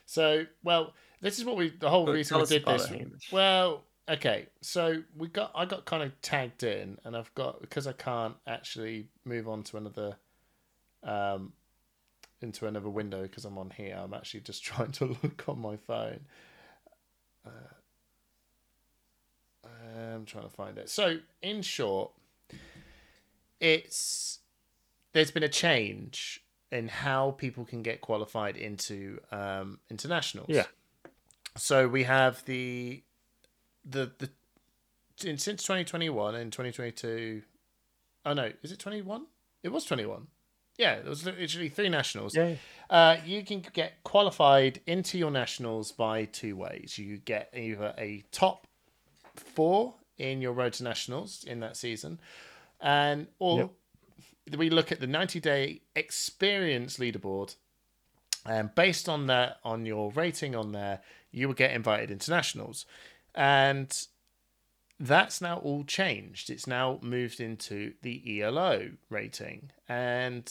[0.04, 2.90] So, well, this is what we the whole reason we did this.
[2.90, 7.60] it, Well, okay, so we got I got kind of tagged in, and I've got
[7.60, 10.16] because I can't actually move on to another,
[11.04, 11.52] um,
[12.42, 13.96] into another window because I'm on here.
[14.02, 16.18] I'm actually just trying to look on my phone.
[17.46, 17.74] Uh,
[19.96, 20.90] I'm trying to find it.
[20.90, 22.10] So, in short,
[23.60, 24.40] it's
[25.12, 26.42] there's been a change
[26.76, 30.48] in how people can get qualified into um, internationals.
[30.48, 30.64] Yeah.
[31.56, 33.02] So we have the
[33.84, 34.30] the the
[35.28, 37.42] in, since 2021 and 2022.
[38.24, 39.26] Oh no, is it 21?
[39.62, 40.26] It was 21.
[40.78, 42.36] Yeah, there was literally three nationals.
[42.36, 42.56] Yeah.
[42.90, 46.98] Uh, you can get qualified into your nationals by two ways.
[46.98, 48.66] You get either a top
[49.34, 52.20] four in your road to nationals in that season,
[52.80, 53.70] and or
[54.56, 57.56] we look at the 90 day experience leaderboard,
[58.44, 61.00] and based on that, on your rating on there,
[61.32, 62.86] you will get invited into nationals,
[63.34, 64.06] and
[64.98, 66.48] that's now all changed.
[66.48, 70.50] It's now moved into the ELO rating, and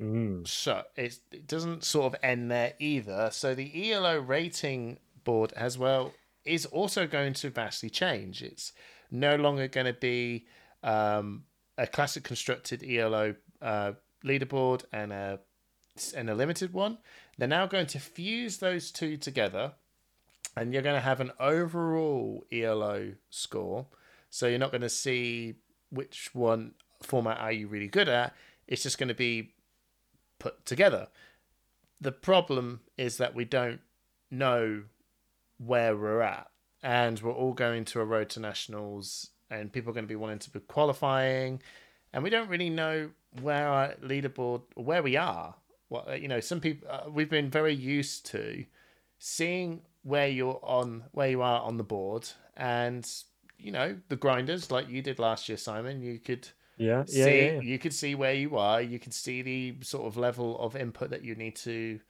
[0.00, 0.48] Mm.
[0.48, 3.28] so it's, it doesn't sort of end there either.
[3.32, 8.42] So the ELO rating board as well is also going to vastly change.
[8.42, 8.72] It's
[9.10, 10.46] no longer going to be
[10.82, 11.44] um,
[11.78, 13.92] a classic constructed ELO uh,
[14.24, 15.40] leaderboard and a
[16.16, 16.98] and a limited one.
[17.36, 19.72] They're now going to fuse those two together,
[20.56, 23.86] and you're going to have an overall ELO score.
[24.30, 25.56] So you're not going to see
[25.90, 28.34] which one format are you really good at.
[28.68, 29.54] It's just going to be
[30.38, 31.08] put together.
[32.00, 33.80] The problem is that we don't
[34.30, 34.84] know
[35.58, 36.48] where we're at,
[36.82, 40.16] and we're all going to a road to nationals, and people are going to be
[40.16, 41.60] wanting to be qualifying,
[42.12, 45.54] and we don't really know where our leaderboard, where we are.
[45.88, 48.64] What you know, some people uh, we've been very used to
[49.18, 53.08] seeing where you're on, where you are on the board, and
[53.58, 56.00] you know the grinders like you did last year, Simon.
[56.00, 57.04] You could Yeah.
[57.08, 57.24] Yeah.
[57.24, 57.60] see yeah, yeah.
[57.60, 61.10] you could see where you are you could see the sort of level of input
[61.10, 62.00] that you need to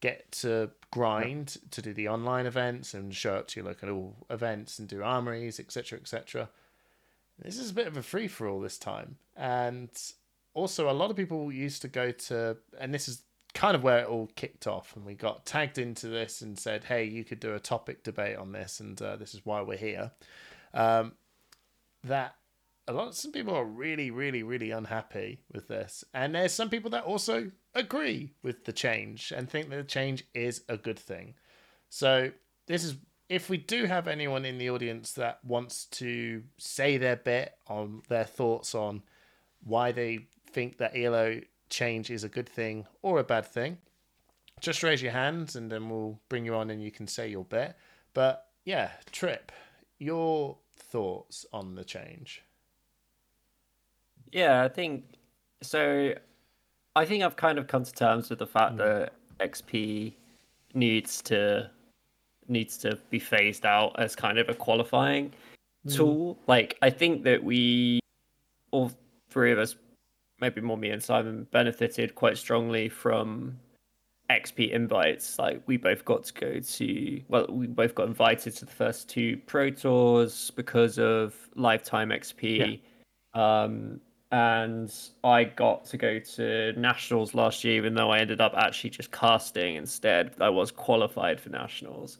[0.00, 4.78] get to grind to do the online events and show up to your local events
[4.78, 6.48] and do armories etc etc
[7.38, 9.90] this is a bit of a free for all this time and
[10.54, 13.22] also a lot of people used to go to and this is
[13.54, 16.84] kind of where it all kicked off and we got tagged into this and said
[16.84, 19.76] hey you could do a topic debate on this and uh, this is why we're
[19.76, 20.10] here.
[20.74, 21.12] Um,
[22.04, 22.34] that
[22.86, 26.68] a lot of some people are really really really unhappy with this and there's some
[26.68, 30.98] people that also agree with the change and think that the change is a good
[30.98, 31.34] thing.
[31.88, 32.32] So
[32.66, 32.96] this is
[33.28, 38.02] if we do have anyone in the audience that wants to say their bit on
[38.08, 39.02] their thoughts on
[39.64, 43.78] why they think that elo change is a good thing or a bad thing
[44.60, 47.44] just raise your hands and then we'll bring you on and you can say your
[47.44, 47.76] bit.
[48.14, 49.52] But yeah, Trip,
[49.98, 52.42] your thoughts on the change?
[54.32, 55.04] Yeah, I think
[55.62, 56.14] so.
[56.94, 58.78] I think I've kind of come to terms with the fact hmm.
[58.78, 60.14] that XP
[60.74, 61.70] needs to
[62.48, 65.32] needs to be phased out as kind of a qualifying
[65.88, 66.38] tool.
[66.46, 68.00] Like I think that we
[68.70, 68.92] all
[69.30, 69.76] three of us,
[70.40, 73.58] maybe more me and Simon, benefited quite strongly from
[74.30, 75.38] XP invites.
[75.38, 79.08] Like we both got to go to well, we both got invited to the first
[79.08, 82.80] two pro tours because of lifetime XP.
[83.34, 84.00] Um
[84.32, 84.92] and
[85.22, 89.12] I got to go to nationals last year, even though I ended up actually just
[89.12, 90.34] casting instead.
[90.40, 92.18] I was qualified for nationals,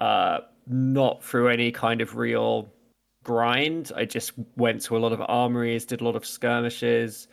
[0.00, 2.68] uh, not through any kind of real
[3.24, 3.92] grind.
[3.94, 7.28] I just went to a lot of armories, did a lot of skirmishes,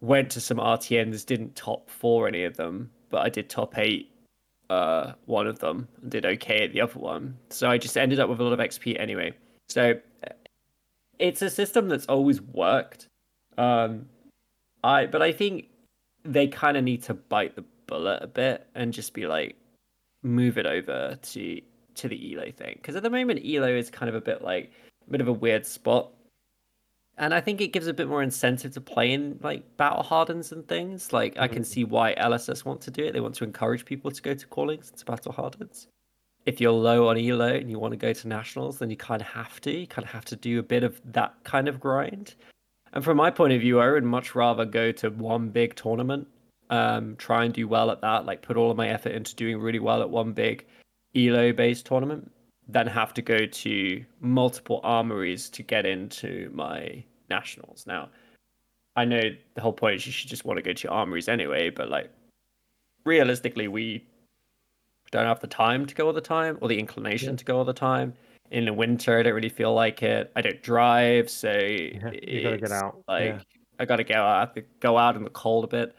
[0.00, 4.10] went to some RTNs, didn't top four any of them, but I did top eight
[4.70, 7.36] uh, one of them and did okay at the other one.
[7.50, 9.32] So I just ended up with a lot of XP anyway.
[9.68, 9.94] So
[11.18, 13.06] it's a system that's always worked.
[13.58, 14.06] Um,
[14.82, 15.66] I but I think
[16.24, 19.56] they kind of need to bite the bullet a bit and just be like,
[20.22, 21.60] move it over to
[22.00, 24.72] to the Elo thing because at the moment Elo is kind of a bit like
[25.06, 26.10] a bit of a weird spot,
[27.18, 30.52] and I think it gives a bit more incentive to play in like battle hardens
[30.52, 31.12] and things.
[31.12, 34.10] Like I can see why LSS want to do it; they want to encourage people
[34.10, 35.86] to go to callings and to battle hardens.
[36.46, 39.20] If you're low on Elo and you want to go to nationals, then you kind
[39.20, 39.70] of have to.
[39.70, 42.34] You kind of have to do a bit of that kind of grind.
[42.94, 46.26] And from my point of view, I would much rather go to one big tournament,
[46.70, 49.60] um, try and do well at that, like put all of my effort into doing
[49.60, 50.64] really well at one big
[51.14, 52.30] Elo based tournament,
[52.68, 57.84] than have to go to multiple armories to get into my nationals.
[57.86, 58.08] Now,
[58.96, 59.20] I know
[59.54, 61.88] the whole point is you should just want to go to your armories anyway, but
[61.88, 62.10] like
[63.04, 64.04] realistically, we
[65.10, 67.64] don't have the time to go all the time or the inclination to go all
[67.64, 68.14] the time.
[68.50, 70.32] In the winter i don't really feel like it.
[70.34, 72.00] I don't drive so you
[72.42, 73.40] gotta get out, like yeah.
[73.78, 75.94] i gotta go out I have to go out in the cold a bit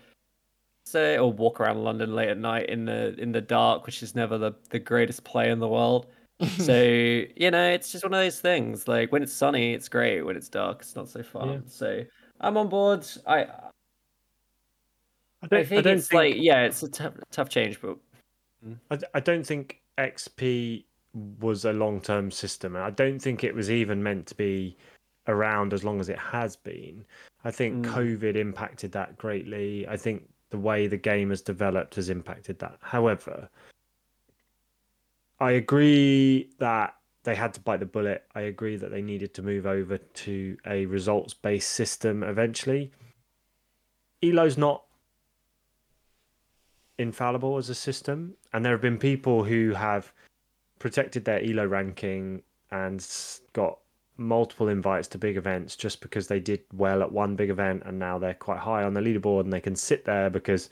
[0.86, 4.16] so or walk around london late at night in the in the dark which is
[4.16, 6.08] never the the greatest play in the world
[6.58, 10.22] so you know it's just one of those things like when it's sunny it's great
[10.24, 11.60] when it's dark it's not so fun Yeah.
[11.68, 12.04] so
[12.40, 13.46] i'm on board i I
[15.44, 17.98] i don't, think don't it's like yeah it's a tough tough change but
[18.90, 20.84] I, I don't think XP
[21.40, 22.76] was a long term system.
[22.76, 24.78] I don't think it was even meant to be
[25.28, 27.04] around as long as it has been.
[27.44, 27.92] I think Mm.
[27.92, 29.88] COVID impacted that greatly.
[29.88, 32.78] I think the way the game has developed has impacted that.
[32.82, 33.50] However,
[35.40, 38.24] I agree that they had to bite the bullet.
[38.36, 42.92] I agree that they needed to move over to a results based system eventually.
[44.24, 44.84] Elo's not
[46.98, 50.14] infallible as a system, and there have been people who have
[50.80, 53.06] protected their Elo ranking and
[53.54, 53.80] got
[54.22, 57.98] multiple invites to big events just because they did well at one big event and
[57.98, 60.70] now they're quite high on the leaderboard and they can sit there because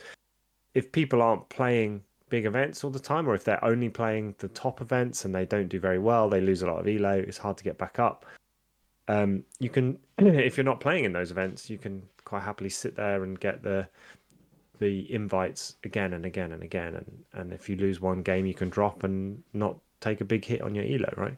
[0.73, 4.47] if people aren't playing big events all the time or if they're only playing the
[4.49, 7.37] top events and they don't do very well they lose a lot of elo it's
[7.37, 8.25] hard to get back up.
[9.07, 12.95] Um, you can if you're not playing in those events you can quite happily sit
[12.95, 13.87] there and get the
[14.77, 16.95] the invites again and again and again.
[16.95, 20.45] And and if you lose one game you can drop and not take a big
[20.45, 21.37] hit on your elo right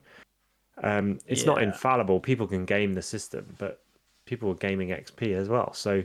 [0.84, 3.82] um it's not infallible people can game the system but
[4.26, 6.04] people are gaming xp as well so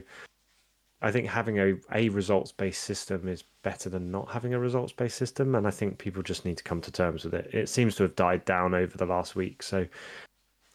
[1.01, 4.91] i think having a, a results based system is better than not having a results
[4.91, 7.69] based system and i think people just need to come to terms with it it
[7.69, 9.85] seems to have died down over the last week so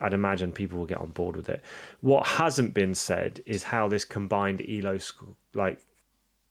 [0.03, 1.62] I'd imagine people will get on board with it.
[2.01, 5.22] What hasn't been said is how this combined Elo sc-
[5.55, 5.78] like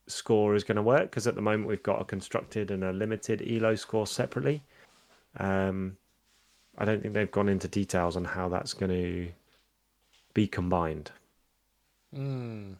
[0.06, 2.92] score is going to work because at the moment we've got a constructed and a
[2.92, 4.62] limited Elo score separately.
[5.38, 5.96] Um,
[6.78, 9.28] I don't think they've gone into details on how that's going to
[10.34, 11.10] be combined.
[12.14, 12.76] Mm.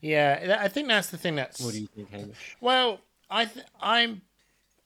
[0.00, 1.60] Yeah, I think that's the thing that's.
[1.60, 3.00] what do you think hamish Well,
[3.30, 4.22] I th- I'm,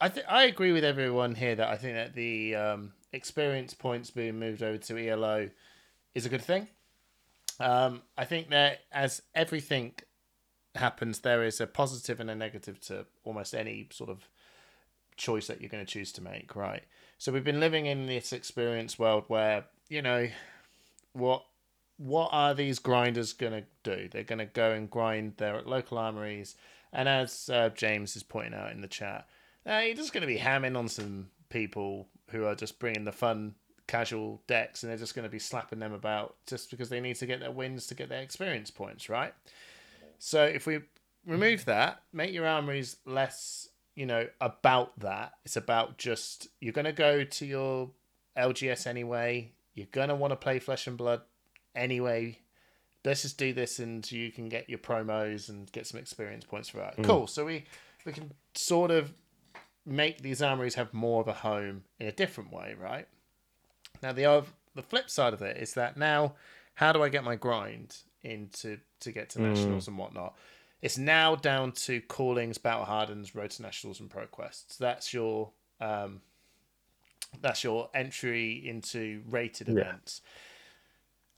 [0.00, 4.10] I th- I agree with everyone here that I think that the um, experience points
[4.10, 5.50] being moved over to ELO
[6.14, 6.68] is a good thing.
[7.58, 9.94] Um, I think that as everything
[10.74, 14.28] happens, there is a positive and a negative to almost any sort of
[15.16, 16.84] choice that you're going to choose to make, right?
[17.18, 20.28] So we've been living in this experience world where you know
[21.12, 21.44] what
[21.98, 24.08] what are these grinders going to do?
[24.08, 26.56] They're going to go and grind their local armories,
[26.92, 29.26] and as uh, James is pointing out in the chat,
[29.66, 33.12] uh, you're just going to be hamming on some people who are just bringing the
[33.12, 33.54] fun,
[33.86, 37.16] casual decks, and they're just going to be slapping them about just because they need
[37.16, 39.32] to get their wins to get their experience points, right?
[40.18, 40.80] So if we
[41.26, 42.02] remove that.
[42.12, 45.32] Make your armories less, you know, about that.
[45.44, 47.90] It's about just you're gonna go to your
[48.36, 49.52] LGS anyway.
[49.74, 51.22] You're gonna want to play Flesh and Blood
[51.74, 52.38] anyway.
[53.04, 56.68] Let's just do this, and you can get your promos and get some experience points
[56.68, 56.94] for that.
[56.96, 57.02] Hmm.
[57.02, 57.26] Cool.
[57.26, 57.64] So we
[58.04, 59.12] we can sort of
[59.86, 63.08] make these armories have more of a home in a different way, right?
[64.02, 66.34] Now the oth- the flip side of it is that now,
[66.74, 69.48] how do I get my grind into to get to hmm.
[69.48, 70.36] nationals and whatnot?
[70.82, 74.76] It's now down to callings, battle hardens, road to nationals, and pro quests.
[74.76, 75.50] That's your
[75.80, 76.20] um,
[77.40, 80.20] that's your entry into rated events.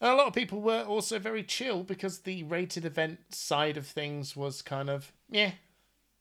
[0.00, 3.86] And a lot of people were also very chill because the rated event side of
[3.86, 5.52] things was kind of yeah,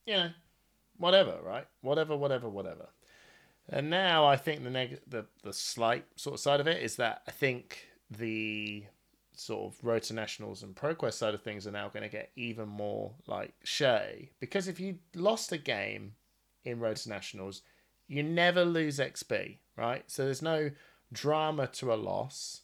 [0.06, 0.30] you know,
[0.98, 1.68] whatever, right?
[1.82, 2.90] Whatever, whatever, whatever.
[3.70, 6.96] And now I think the neg- the the slight sort of side of it is
[6.98, 8.86] that I think the
[9.40, 12.32] sort of road to nationals and ProQuest side of things are now going to get
[12.36, 16.14] even more like shay because if you lost a game
[16.66, 17.62] in road to nationals,
[18.08, 20.04] you never lose XP, right?
[20.08, 20.72] So there's no
[21.14, 22.62] drama to a loss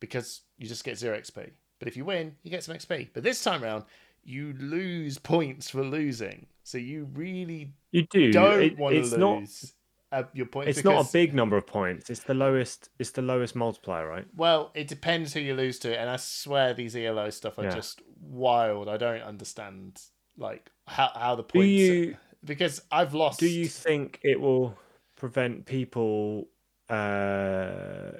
[0.00, 1.50] because you just get zero XP.
[1.78, 3.08] But if you win, you get some XP.
[3.12, 3.84] But this time around,
[4.22, 6.46] you lose points for losing.
[6.62, 8.30] So you really You do.
[8.32, 9.72] don't It- want to it's lose not.
[10.12, 10.76] Uh, your points.
[10.76, 12.10] It's not a big number of points.
[12.10, 12.90] It's the lowest.
[12.98, 14.26] It's the lowest multiplier, right?
[14.36, 17.74] Well, it depends who you lose to, and I swear these ELO stuff are Yeah.
[17.74, 18.88] just wild.
[18.88, 20.00] I don't understand
[20.36, 21.66] like how how the points.
[21.66, 23.40] Do you because I've lost.
[23.40, 24.76] do you think it will
[25.16, 26.48] prevent people
[26.88, 28.12] uh,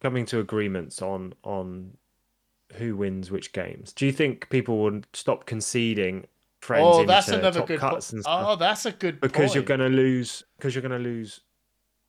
[0.00, 1.96] coming to agreements on on
[2.74, 3.92] who wins which games?
[3.92, 6.26] Do you think people will stop conceding
[6.60, 7.80] friends Oh, that's another good.
[7.80, 11.40] Po- oh, that's a good because you're going to lose because you're going to lose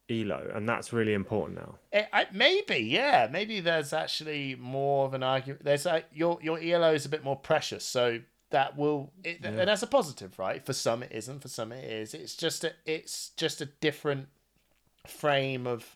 [0.09, 1.75] elo, and that's really important now.
[1.93, 5.63] Eh, I, maybe, yeah, maybe there's actually more of an argument.
[5.63, 8.19] There's a, your your ELO is a bit more precious, so
[8.51, 10.65] that will, it, and that's a positive, right?
[10.65, 12.13] For some it isn't, for some it is.
[12.13, 14.27] It's just a, it's just a different
[15.05, 15.95] frame of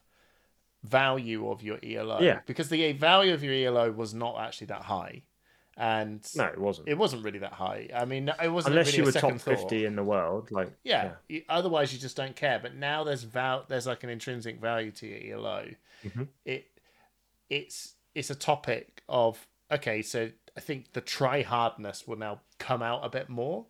[0.83, 2.21] value of your ELO.
[2.21, 2.41] Yeah.
[2.45, 5.23] because the value of your ELO was not actually that high,
[5.77, 6.87] and No, it wasn't.
[6.87, 7.89] it wasn't really that high.
[7.95, 9.41] I mean, it wasn't Unless really you were top thought.
[9.41, 11.13] fifty in the world, like Yeah.
[11.27, 12.59] you- Otherwise, you just don't care.
[12.59, 13.65] But now there's val.
[13.67, 15.67] There's like an intrinsic value to your ELO.
[16.03, 16.27] Mhm.
[16.45, 16.69] It
[17.49, 20.01] it's it's a topic of okay.
[20.01, 23.65] So I think the try hardness will now come out a bit more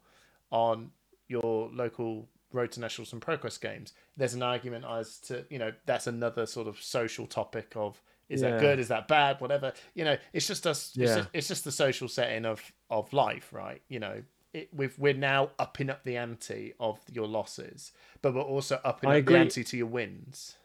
[0.52, 0.92] on
[1.28, 3.94] your local road to nationals and ProQuest games.
[4.16, 8.42] There's an argument as to you know that's another sort of social topic of is
[8.42, 9.74] that good, is that bad, whatever.
[9.96, 10.90] You know, it's just us.
[10.90, 11.16] It's, Yeah.
[11.18, 13.82] just, it's just the social setting of of life, right?
[13.90, 18.42] You know, it, we've we're now upping up the ante of your losses, but we're
[18.42, 19.34] also upping I up agree.
[19.36, 20.56] the ante to your wins.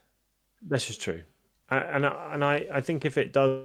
[0.63, 1.23] This is true,
[1.71, 3.65] and and I, and I I think if it does,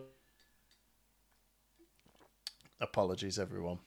[2.82, 3.80] Apologies, everyone.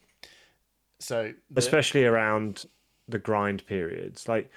[0.99, 2.65] So the- especially around
[3.07, 4.49] the grind periods, like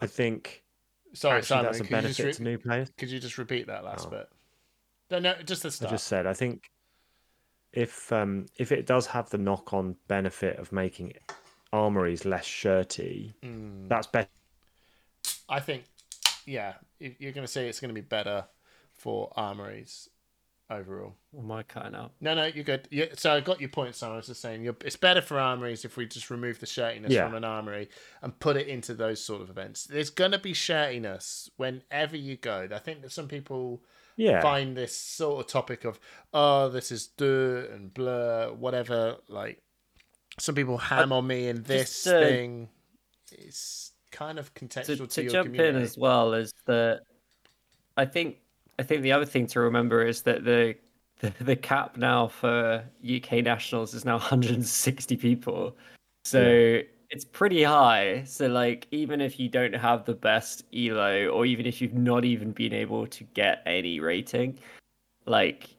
[0.00, 0.62] I think
[1.12, 2.90] sorry, actually Simon, that's a could you, just benefit re- to new players.
[2.96, 4.10] could you just repeat that last Oh.
[4.10, 4.28] bit?
[5.10, 5.88] No, no, just the stuff.
[5.88, 6.70] I just said I think
[7.72, 11.12] if um if it does have the knock on benefit of making
[11.72, 13.88] armories less shirty, Mm.
[13.88, 14.28] that's better.
[15.48, 15.84] I think,
[16.46, 18.44] yeah, you're going to say it's going to be better
[18.94, 20.08] for armories
[20.70, 21.14] overall.
[21.38, 22.12] Am I cutting out?
[22.20, 22.86] No, no, you're good.
[22.90, 24.14] Yeah, so I got your point, Simon.
[24.14, 27.10] I was just saying, you're, it's better for armories if we just remove the shirtiness
[27.10, 27.24] Yeah.
[27.26, 27.88] from an armory
[28.22, 29.84] and put it into those sort of events.
[29.84, 32.68] There's going to be shirtiness whenever you go.
[32.72, 33.82] I think that some people
[34.18, 36.00] Yeah, find this sort of topic of,
[36.34, 39.16] oh, this is dirt and blur, whatever.
[39.28, 39.62] Like,
[40.40, 42.68] some people ham on me and this uh, thing.
[43.30, 45.76] It's kind of contextual to, to, to your jump community.
[45.76, 47.02] in as well is that
[47.96, 48.38] I think
[48.78, 50.74] I think the other thing to remember is that the
[51.20, 55.76] the, the cap now for UK nationals is now 160 people,
[56.24, 56.80] so
[57.10, 58.24] it's pretty high.
[58.24, 62.24] So like even if you don't have the best elo, or even if you've not
[62.24, 64.58] even been able to get any rating,
[65.26, 65.70] like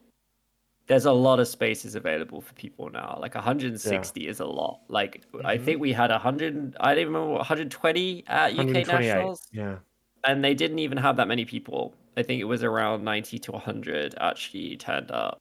[0.86, 3.16] there's a lot of spaces available for people now.
[3.20, 4.80] Like 160 is a lot.
[4.88, 5.64] Like I Mhm.
[5.64, 6.76] think we had 100.
[6.80, 9.78] I don't even remember what 120 at UK nationals, Yeah,
[10.24, 11.94] and they didn't even have that many people.
[12.16, 15.38] I think it was around 90 to 100 actually turned up.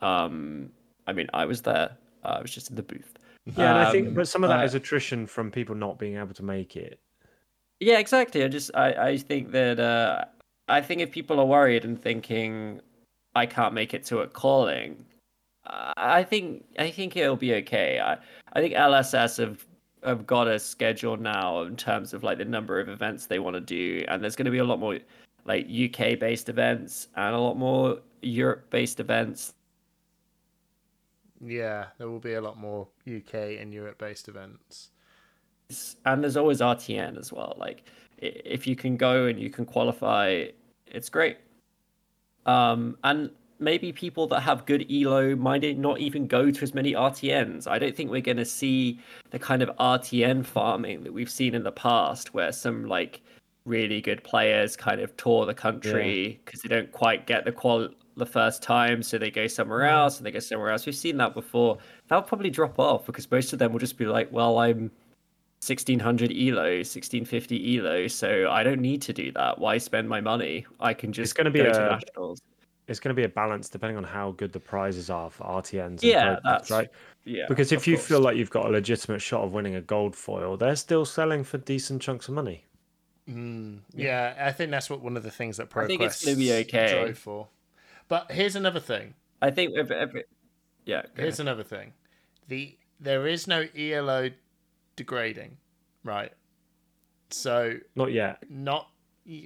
[0.00, 0.72] Um,
[1.06, 1.96] I mean, I was there.
[2.24, 3.15] Uh, I was just in the booth.
[3.54, 5.98] Yeah, and I think Um, but some of that uh, is attrition from people not
[5.98, 6.98] being able to make it.
[7.80, 8.42] Yeah, exactly.
[8.42, 10.24] I just I, I think that uh
[10.68, 12.80] I think if people are worried and thinking
[13.34, 15.04] I can't make it to a calling,
[15.66, 18.00] uh, I think I think it'll be okay.
[18.00, 18.18] I
[18.54, 19.64] I think LSS have
[20.04, 23.54] have got a schedule now in terms of like the number of events they want
[23.54, 24.98] to do, and there's going to be a lot more
[25.44, 29.54] like UK based events and a lot more Europe based events.
[31.44, 34.90] Yeah, there will be a lot more UK and Europe based events.
[36.04, 37.56] And there's always RTN as well.
[37.58, 37.84] Like
[38.18, 40.46] if you can go and you can qualify,
[40.86, 41.38] it's great.
[42.46, 46.92] Um, and maybe people that have good elo might not even go to as many
[46.92, 47.66] RTNs.
[47.66, 51.54] I don't think we're going to see the kind of RTN farming that we've seen
[51.54, 53.20] in the past, where some like
[53.64, 57.88] really good players kind of tour the country because they don't quite get the qual
[58.16, 60.86] the first time, so they go somewhere else and they go somewhere else.
[60.86, 61.78] We've seen that before.
[62.08, 64.90] That'll probably drop off because most of them will just be like, "Well, I'm
[65.60, 69.58] 1600 elo, 1650 elo, so I don't need to do that.
[69.58, 70.66] Why spend my money?
[70.80, 72.40] I can just it's gonna be go to a- nationals."
[72.88, 76.02] It's going to be a balance depending on how good the prizes are for RTNs.
[76.02, 76.88] And Yeah, pro that's- right.
[77.24, 78.06] Yeah, Because if you course.
[78.06, 81.42] feel like you've got a legitimate shot of winning a gold foil, they're still selling
[81.42, 82.64] for decent chunks of money.
[83.28, 84.36] Mm, yeah.
[84.38, 86.52] I think that's what one of the things that ProQuest I think it's gonna be
[86.52, 87.02] okay.
[87.02, 87.48] drove for.
[88.08, 89.14] But here's another thing.
[89.42, 90.24] I think if, if,
[90.84, 91.92] yeah, go Here's another thing.
[92.48, 94.30] The there is no ELO
[94.94, 95.58] degrading,
[96.04, 96.32] right?
[97.30, 98.44] So Not yet.
[98.48, 98.88] not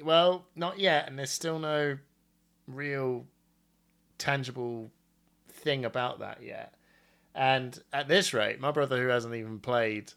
[0.03, 1.99] well, not yet, and there's still no
[2.67, 3.27] real
[4.19, 4.91] tangible
[5.49, 6.75] thing about that yet.
[7.35, 10.13] And at this rate, my brother, who hasn't even played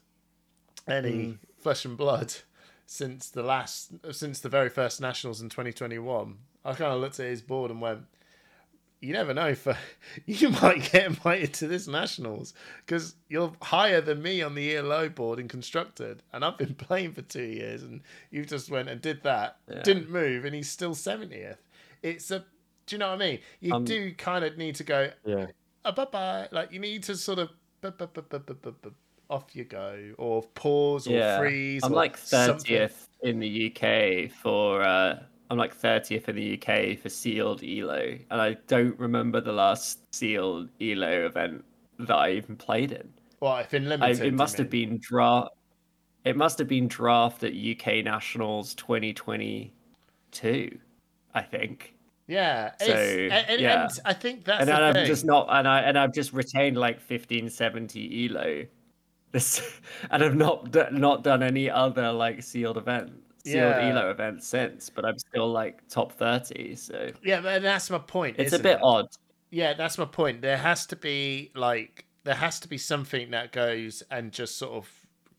[0.86, 1.32] any hmm.
[1.58, 2.34] flesh and blood
[2.86, 7.26] since the last, since the very first nationals in 2021, I kind of looked at
[7.26, 8.02] his board and went,
[9.04, 9.54] "You never know.
[9.54, 9.76] For
[10.26, 15.08] you might get invited to this nationals because you're higher than me on the ELO
[15.08, 18.00] board in constructed, and I've been playing for two years, and
[18.30, 19.82] you just went and did that, Yeah.
[19.82, 21.58] didn't move, and he's still 70th.
[22.02, 22.40] It's a,
[22.86, 23.38] do you know what I mean?
[23.60, 25.46] You Um, do kind of need to go, Yeah.
[25.84, 26.48] uh, bye bye.
[26.50, 27.50] Like you need to sort of
[27.80, 28.90] bu- bu- bu-
[29.30, 31.38] off you go, or pause, or yeah.
[31.38, 31.82] freeze.
[31.82, 32.58] I'm like something.
[32.58, 34.82] thirtieth in the UK for.
[34.82, 35.22] uh
[35.54, 40.00] I'm like thirtieth in the UK for sealed Elo, and I don't remember the last
[40.12, 41.64] sealed Elo event
[42.00, 43.08] that I even played in.
[43.38, 44.88] Well, if in I, limited, it must have mean.
[44.88, 45.50] been draft.
[46.24, 50.78] It must have been draft at UK Nationals 2022,
[51.34, 51.94] I think.
[52.26, 52.72] Yeah.
[52.80, 53.84] So, and, and, yeah.
[53.84, 56.76] and I think that's and then I'm just not, and I and I've just retained
[56.76, 58.64] like 1570 Elo.
[59.34, 59.80] This,
[60.12, 63.90] and I've not not done any other like sealed event, sealed Yeah.
[63.90, 64.90] Elo events since.
[64.90, 68.36] But I'm still like top 30, so Yeah, but that's my point.
[68.38, 68.82] it's a bit it?
[68.82, 69.06] odd.
[69.50, 70.42] Yeah, that's my point.
[70.42, 74.72] There has to be like there has to be something that goes and just sort
[74.72, 74.88] of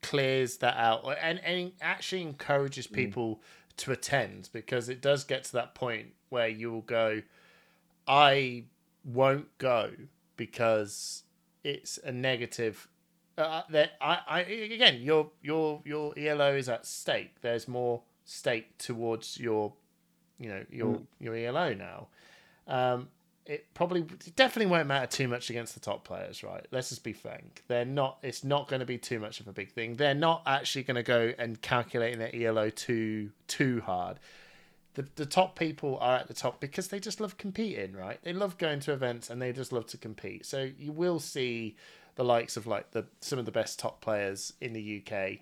[0.02, 2.92] clears that out and, and actually encourages mm.
[2.92, 3.42] people
[3.76, 7.22] to attend because it does get to that point where you will go,
[8.06, 8.64] I
[9.04, 9.90] won't go
[10.36, 11.24] because
[11.64, 12.88] it's a negative.
[13.38, 17.40] Uh, that I, I again, your your your ELO is at stake.
[17.42, 19.74] There's more stake towards your,
[20.38, 22.08] you know, your your ELO now.
[22.66, 23.08] Um,
[23.46, 26.66] it probably it definitely won't matter too much against the top players, right?
[26.72, 27.62] Let's just be frank.
[27.68, 28.18] They're not.
[28.22, 29.94] It's not going to be too much of a big thing.
[29.94, 34.18] They're not actually going to go and calculating their ELO too too hard.
[34.94, 38.18] The the top people are at the top because they just love competing, right?
[38.22, 40.44] They love going to events and they just love to compete.
[40.44, 41.76] So you will see
[42.16, 45.38] the likes of like the some of the best top players in the UK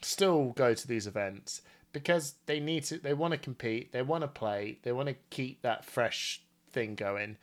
[0.00, 1.62] still go to these events
[1.92, 5.16] because they need to they want to compete they want to play they want to
[5.30, 7.36] keep that fresh thing going.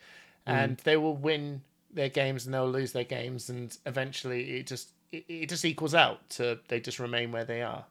[0.47, 0.53] Mm.
[0.53, 1.61] And they will win
[1.91, 5.95] their games and they'll lose their games and eventually it just it, it just equals
[5.95, 7.85] out to they just remain where they are.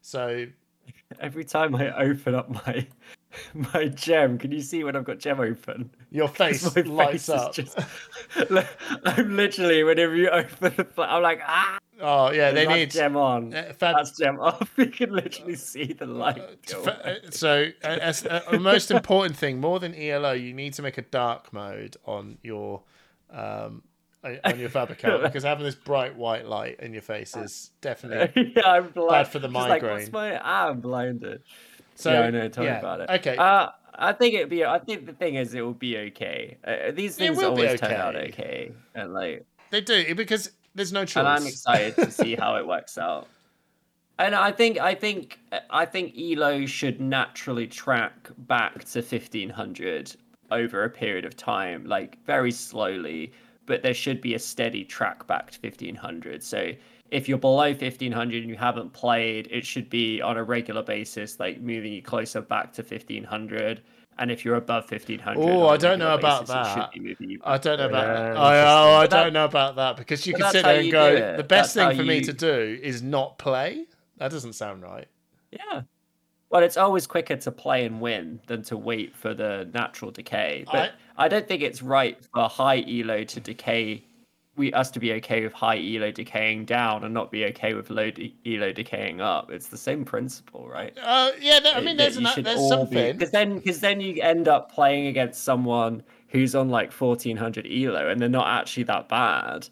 [0.00, 0.46] So
[1.20, 2.86] Every time I open up my
[3.54, 5.90] my gem, can you see when I've got gem open?
[6.12, 7.76] Your face my lights face up just.
[9.04, 11.78] I'm literally whenever you open the, I'm like ah.
[12.00, 13.54] oh yeah they need gem on.
[13.54, 14.70] uh, Fab- That's gem off.
[14.78, 16.66] You can literally see the light.
[16.66, 20.52] go F- uh, so uh, as, uh, the most important thing more than elo you
[20.54, 22.82] need to make a dark mode on your
[23.30, 23.82] um
[24.24, 27.70] uh, on your fab account because having this bright white light in your face is
[27.80, 29.28] definitely yeah, I'm blind.
[29.28, 29.98] for the Just like, migraine.
[29.98, 30.38] what's my?
[30.38, 31.42] Ah, I'm blinded.
[31.96, 32.48] so yeah, I know.
[32.48, 33.10] Tell yeah, me about it.
[33.10, 33.68] okay Uh,
[34.02, 34.64] I think it'd be.
[34.64, 36.58] I think the thing is, it will be okay.
[36.64, 38.28] Uh, these things always turn out okay.
[38.28, 42.56] okay, and like, they do because there's no choice and I'm excited to see how
[42.56, 43.28] it works out.
[44.18, 45.38] And I think, I think,
[45.70, 50.14] I think Elo should naturally track back to 1500
[50.50, 53.32] over a period of time, like very slowly.
[53.66, 56.42] But there should be a steady track back to 1500.
[56.42, 56.72] So
[57.10, 61.38] if you're below 1500 and you haven't played, it should be on a regular basis,
[61.38, 63.82] like moving you closer back to 1500.
[64.18, 66.92] And if you're above 1500, Oh, I don't know about basis, that.
[66.92, 68.36] be moving you I don't know about Yeah, that.
[68.36, 71.36] I, oh, I don't know about that because you can sit there and go.
[71.36, 73.86] The best That's thing for me to do is not play.
[74.18, 75.08] That doesn't sound right.
[75.50, 75.82] Yeah.
[76.52, 80.66] Well, it's always quicker to play and win than to wait for the natural decay.
[80.70, 84.04] But I, don't think it's right for high elo to decay.
[84.56, 87.88] We us to be okay with high elo decaying down and not be okay with
[87.88, 89.50] low de- elo decaying up.
[89.50, 90.92] It's the same principle, right?
[91.02, 93.12] Uh, yeah, th- I mean, there's, an, there's something.
[93.12, 98.10] Because then, because then you end up playing against someone who's on like 1400 elo
[98.10, 99.70] and they're not actually that bad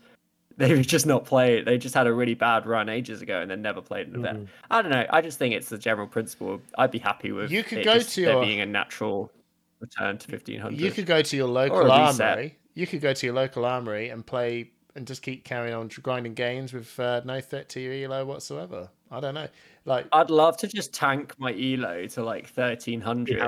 [0.69, 1.65] they've just not played.
[1.65, 4.39] They just had a really bad run ages ago and then never played an event.
[4.41, 4.73] Mm-hmm.
[4.73, 5.07] I don't know.
[5.11, 6.61] I just think it's the general principle.
[6.77, 8.45] I'd be happy with you could go to your...
[8.45, 9.33] being a natural
[9.81, 10.79] return to fifteen hundred.
[10.79, 12.59] You could go to your local armory.
[12.75, 16.35] You could go to your local armory and play and just keep carrying on grinding
[16.35, 18.91] gains with uh, no threat to your elo whatsoever.
[19.11, 19.49] I don't know.
[19.87, 23.41] Like I'd love to just tank my elo to like thirteen hundred,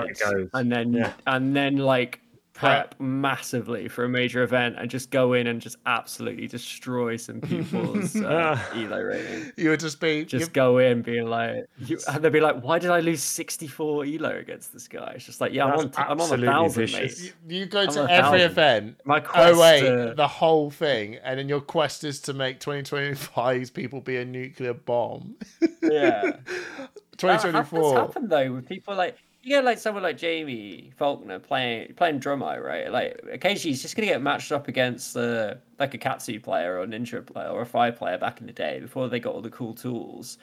[0.54, 1.12] and then yeah.
[1.26, 2.21] and then like
[2.54, 7.40] prep massively for a major event and just go in and just absolutely destroy some
[7.40, 9.52] people's uh, elo rating.
[9.56, 12.78] You would just be just go in being like, you, and they'd be like, "Why
[12.78, 16.20] did I lose 64 elo against this guy?" It's just like, yeah, I'm on, I'm
[16.20, 17.18] on a thousand, mate.
[17.48, 18.40] You, you go to every thousand.
[18.40, 18.96] event.
[19.04, 19.54] My oh, quest.
[19.54, 20.14] Oh wait, to...
[20.16, 24.74] the whole thing, and then your quest is to make 2025's people be a nuclear
[24.74, 25.36] bomb.
[25.82, 26.32] yeah.
[27.18, 27.82] 2024.
[27.92, 32.20] That, happened though with people like you get like someone like Jamie Faulkner playing playing
[32.20, 32.90] Dromai, right?
[32.90, 36.82] Like occasionally he's just gonna get matched up against uh, like a Katsu player or
[36.82, 39.42] a Ninja player or a Fire player back in the day before they got all
[39.42, 40.38] the cool tools.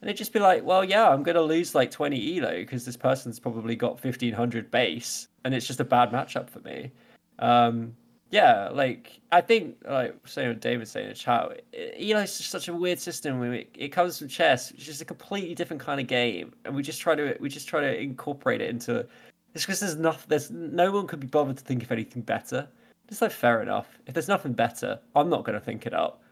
[0.00, 2.96] And they'd just be like, well, yeah, I'm gonna lose like 20 elo because this
[2.96, 6.90] person's probably got 1500 base, and it's just a bad matchup for me.
[7.38, 7.94] Um,
[8.30, 12.68] yeah, like I think, like saying David saying in the chat, eh, Elo's just such
[12.68, 13.42] a weird system.
[13.52, 16.82] It, it comes from chess, which is a completely different kind of game, and we
[16.82, 19.06] just try to we just try to incorporate it into.
[19.54, 20.26] It's because there's nothing.
[20.28, 22.68] There's no one could be bothered to think of anything better.
[23.08, 23.98] It's like fair enough.
[24.06, 26.22] If there's nothing better, I'm not going to think it up.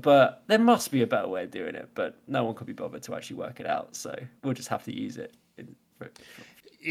[0.00, 1.88] But there must be a better way of doing it.
[1.94, 3.94] But no one could be bothered to actually work it out.
[3.94, 5.36] So we'll just have to use it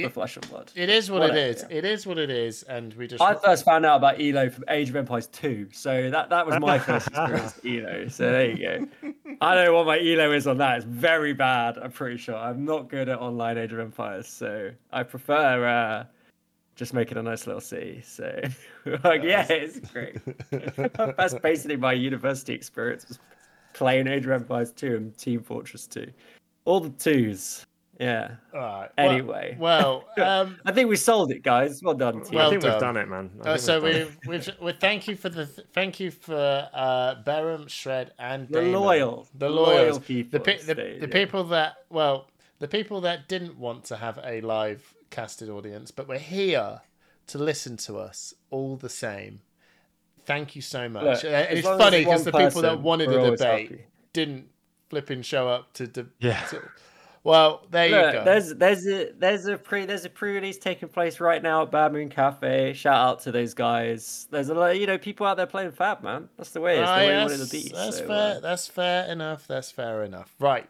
[0.02, 0.72] for, it, flesh and blood.
[0.76, 1.66] It is what Whatever, it is.
[1.70, 1.78] Yeah.
[1.78, 3.22] It is what it is, and we just.
[3.22, 6.60] I first found out about Elo from Age of Empires 2, so that that was
[6.60, 8.08] my first experience with Elo.
[8.08, 9.14] So there you go.
[9.42, 10.78] I don't know what my Elo is on that.
[10.78, 11.78] It's very bad.
[11.78, 12.36] I'm pretty sure.
[12.36, 16.06] I'm not good at online Age of Empires, so I prefer uh,
[16.76, 18.02] just making a nice little city.
[18.04, 18.42] So,
[19.04, 20.18] like, yeah, it's great.
[21.18, 23.20] That's basically my university experience was
[23.74, 26.12] playing Age of Empires 2 and Team Fortress 2.
[26.66, 27.66] All the twos.
[28.00, 28.36] Yeah.
[28.54, 28.90] All right.
[28.98, 29.56] Anyway.
[29.60, 31.82] Well, well um, I think we sold it, guys.
[31.84, 32.22] Well done.
[32.22, 32.36] Team.
[32.36, 32.72] Well I think done.
[32.72, 33.32] we've done it, man.
[33.42, 38.12] Uh, so we've, we've, we've, thank you for the thank you for uh, Beram, Shred,
[38.18, 38.74] and the Damon.
[38.74, 42.30] loyal, the loyal people, the, the, the, the people that well,
[42.60, 46.82] the people that didn't want to have a live casted audience, but we're here
[47.28, 49.42] to listen to us all the same.
[50.26, 51.24] Thank you so much.
[51.24, 53.82] Look, uh, it's funny because the people that wanted a debate
[54.14, 54.48] didn't
[54.90, 56.42] flipping show up to, de- yeah.
[56.46, 56.62] To,
[57.24, 58.26] well, there Look, you go.
[58.26, 61.94] There's there's a there's a pre there's a pre-release taking place right now at Bad
[61.94, 62.74] Moon Cafe.
[62.74, 64.28] Shout out to those guys.
[64.30, 66.28] There's a lot, you know, people out there playing Fab, man.
[66.36, 66.80] That's the way.
[66.80, 67.72] It's the way yes, wanted to be.
[67.74, 68.38] That's so, fair.
[68.38, 68.40] Uh...
[68.42, 69.48] That's fair enough.
[69.48, 70.36] That's fair enough.
[70.40, 70.70] Right,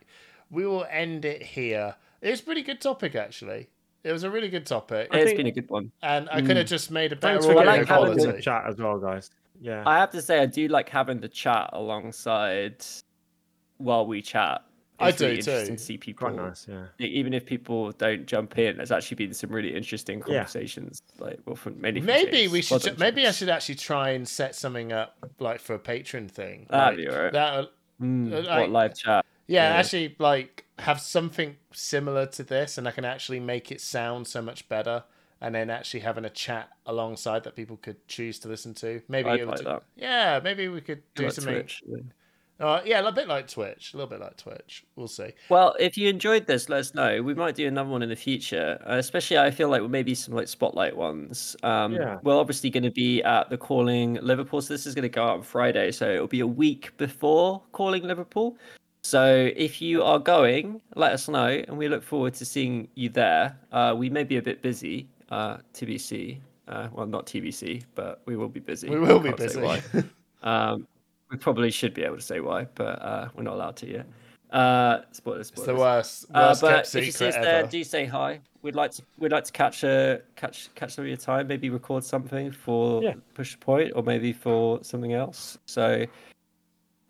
[0.51, 1.95] we will end it here.
[2.21, 3.69] It's a pretty good topic, actually.
[4.03, 5.09] It was a really good topic.
[5.11, 5.37] It's think...
[5.37, 6.69] been a good one, and I could have mm.
[6.69, 8.25] just made a better Thanks for like quality.
[8.25, 9.31] The chat as well, guys.
[9.59, 12.85] Yeah, I have to say I do like having the chat alongside
[13.77, 14.61] while we chat
[15.03, 15.51] I do really too.
[15.51, 16.29] Interesting to see people.
[16.29, 16.85] Quite nice, yeah.
[16.99, 21.01] Even if people don't jump in, there's actually been some really interesting conversations.
[21.17, 21.25] Yeah.
[21.25, 21.99] Like, well, from many.
[21.99, 22.83] Maybe we should.
[22.83, 26.67] Well maybe I should actually try and set something up like for a patron thing.
[26.69, 27.33] That'd like, be alright.
[27.33, 27.53] That.
[27.53, 27.65] Uh,
[28.01, 29.25] mm, uh, like, what live chat?
[29.47, 33.81] Yeah, yeah, actually, like have something similar to this, and I can actually make it
[33.81, 35.03] sound so much better.
[35.41, 39.01] And then actually having a chat alongside that people could choose to listen to.
[39.09, 39.83] Maybe I'd like that.
[39.97, 41.55] Yeah, maybe we could do like something.
[41.55, 41.83] Twitch,
[42.59, 44.85] uh, yeah, a bit like Twitch, a little bit like Twitch.
[44.95, 45.31] We'll see.
[45.49, 47.21] Well, if you enjoyed this, let us know.
[47.21, 48.79] We might do another one in the future.
[48.87, 51.55] Uh, especially, I feel like maybe some like spotlight ones.
[51.63, 52.19] Um, yeah.
[52.23, 55.23] We're obviously going to be at the Calling Liverpool, so this is going to go
[55.23, 55.91] out on Friday.
[55.91, 58.55] So it'll be a week before Calling Liverpool.
[59.03, 63.09] So if you are going, let us know, and we look forward to seeing you
[63.09, 63.57] there.
[63.71, 66.39] Uh, we may be a bit busy, uh, TBC.
[66.69, 68.89] Uh, well, not TBC, but we will be busy.
[68.89, 69.61] We will be busy.
[70.43, 70.87] um,
[71.33, 74.05] we probably should be able to say why, but uh, we're not allowed to yet.
[74.51, 75.49] Uh, spoilers, spoilers.
[75.49, 78.05] It's the worst, uh, worst uh, but kept if you see us there, do say
[78.05, 78.39] hi.
[78.61, 81.47] We'd like to we'd like to catch a catch catch some of your time.
[81.47, 83.15] Maybe record something for yeah.
[83.33, 85.57] push point, or maybe for something else.
[85.65, 86.05] So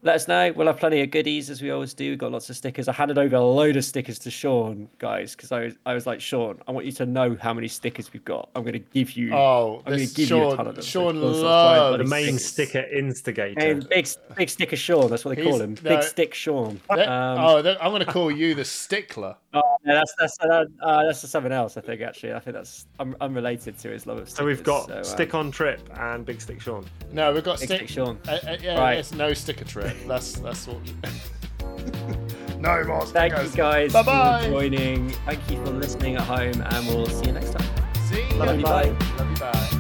[0.03, 0.51] let us know.
[0.55, 2.09] We'll have plenty of goodies as we always do.
[2.11, 2.87] We've got lots of stickers.
[2.87, 6.05] I handed over a load of stickers to Sean, guys, because I was, I was
[6.05, 8.49] like, Sean, I want you to know how many stickers we've got.
[8.55, 9.33] I'm going to give you.
[9.33, 10.83] Oh, I'm going to give you a Sean- ton of them.
[10.83, 12.45] Sean Sean's loves- The main stickers.
[12.45, 13.59] sticker instigator.
[13.59, 15.09] And big, big sticker Sean.
[15.09, 15.77] That's what they call He's- him.
[15.83, 15.89] no.
[15.95, 16.79] Big stick Sean.
[16.89, 19.35] That- Um, oh, that, I'm going to call you the stickler.
[19.55, 21.77] Oh, yeah, that's that's uh, uh, that's something else.
[21.77, 24.27] I think actually, I think that's un- unrelated to his love of.
[24.27, 26.83] So we've got so, um, Stick on Trip and Big Stick Sean.
[27.11, 27.77] No, we've got Big stick.
[27.81, 28.17] Stick Sean.
[28.27, 28.97] Uh, uh, yeah, Right.
[28.97, 29.92] it's no sticker trip.
[30.07, 30.77] That's that's what.
[32.59, 34.43] no more Thank you guys Bye-bye.
[34.45, 35.09] for joining.
[35.09, 37.69] Thank you for listening at home, and we'll see you next time.
[38.07, 38.35] See you.
[38.35, 38.89] Love you, Bye.
[38.89, 39.05] bye.
[39.17, 39.37] Love you.
[39.37, 39.79] Bye.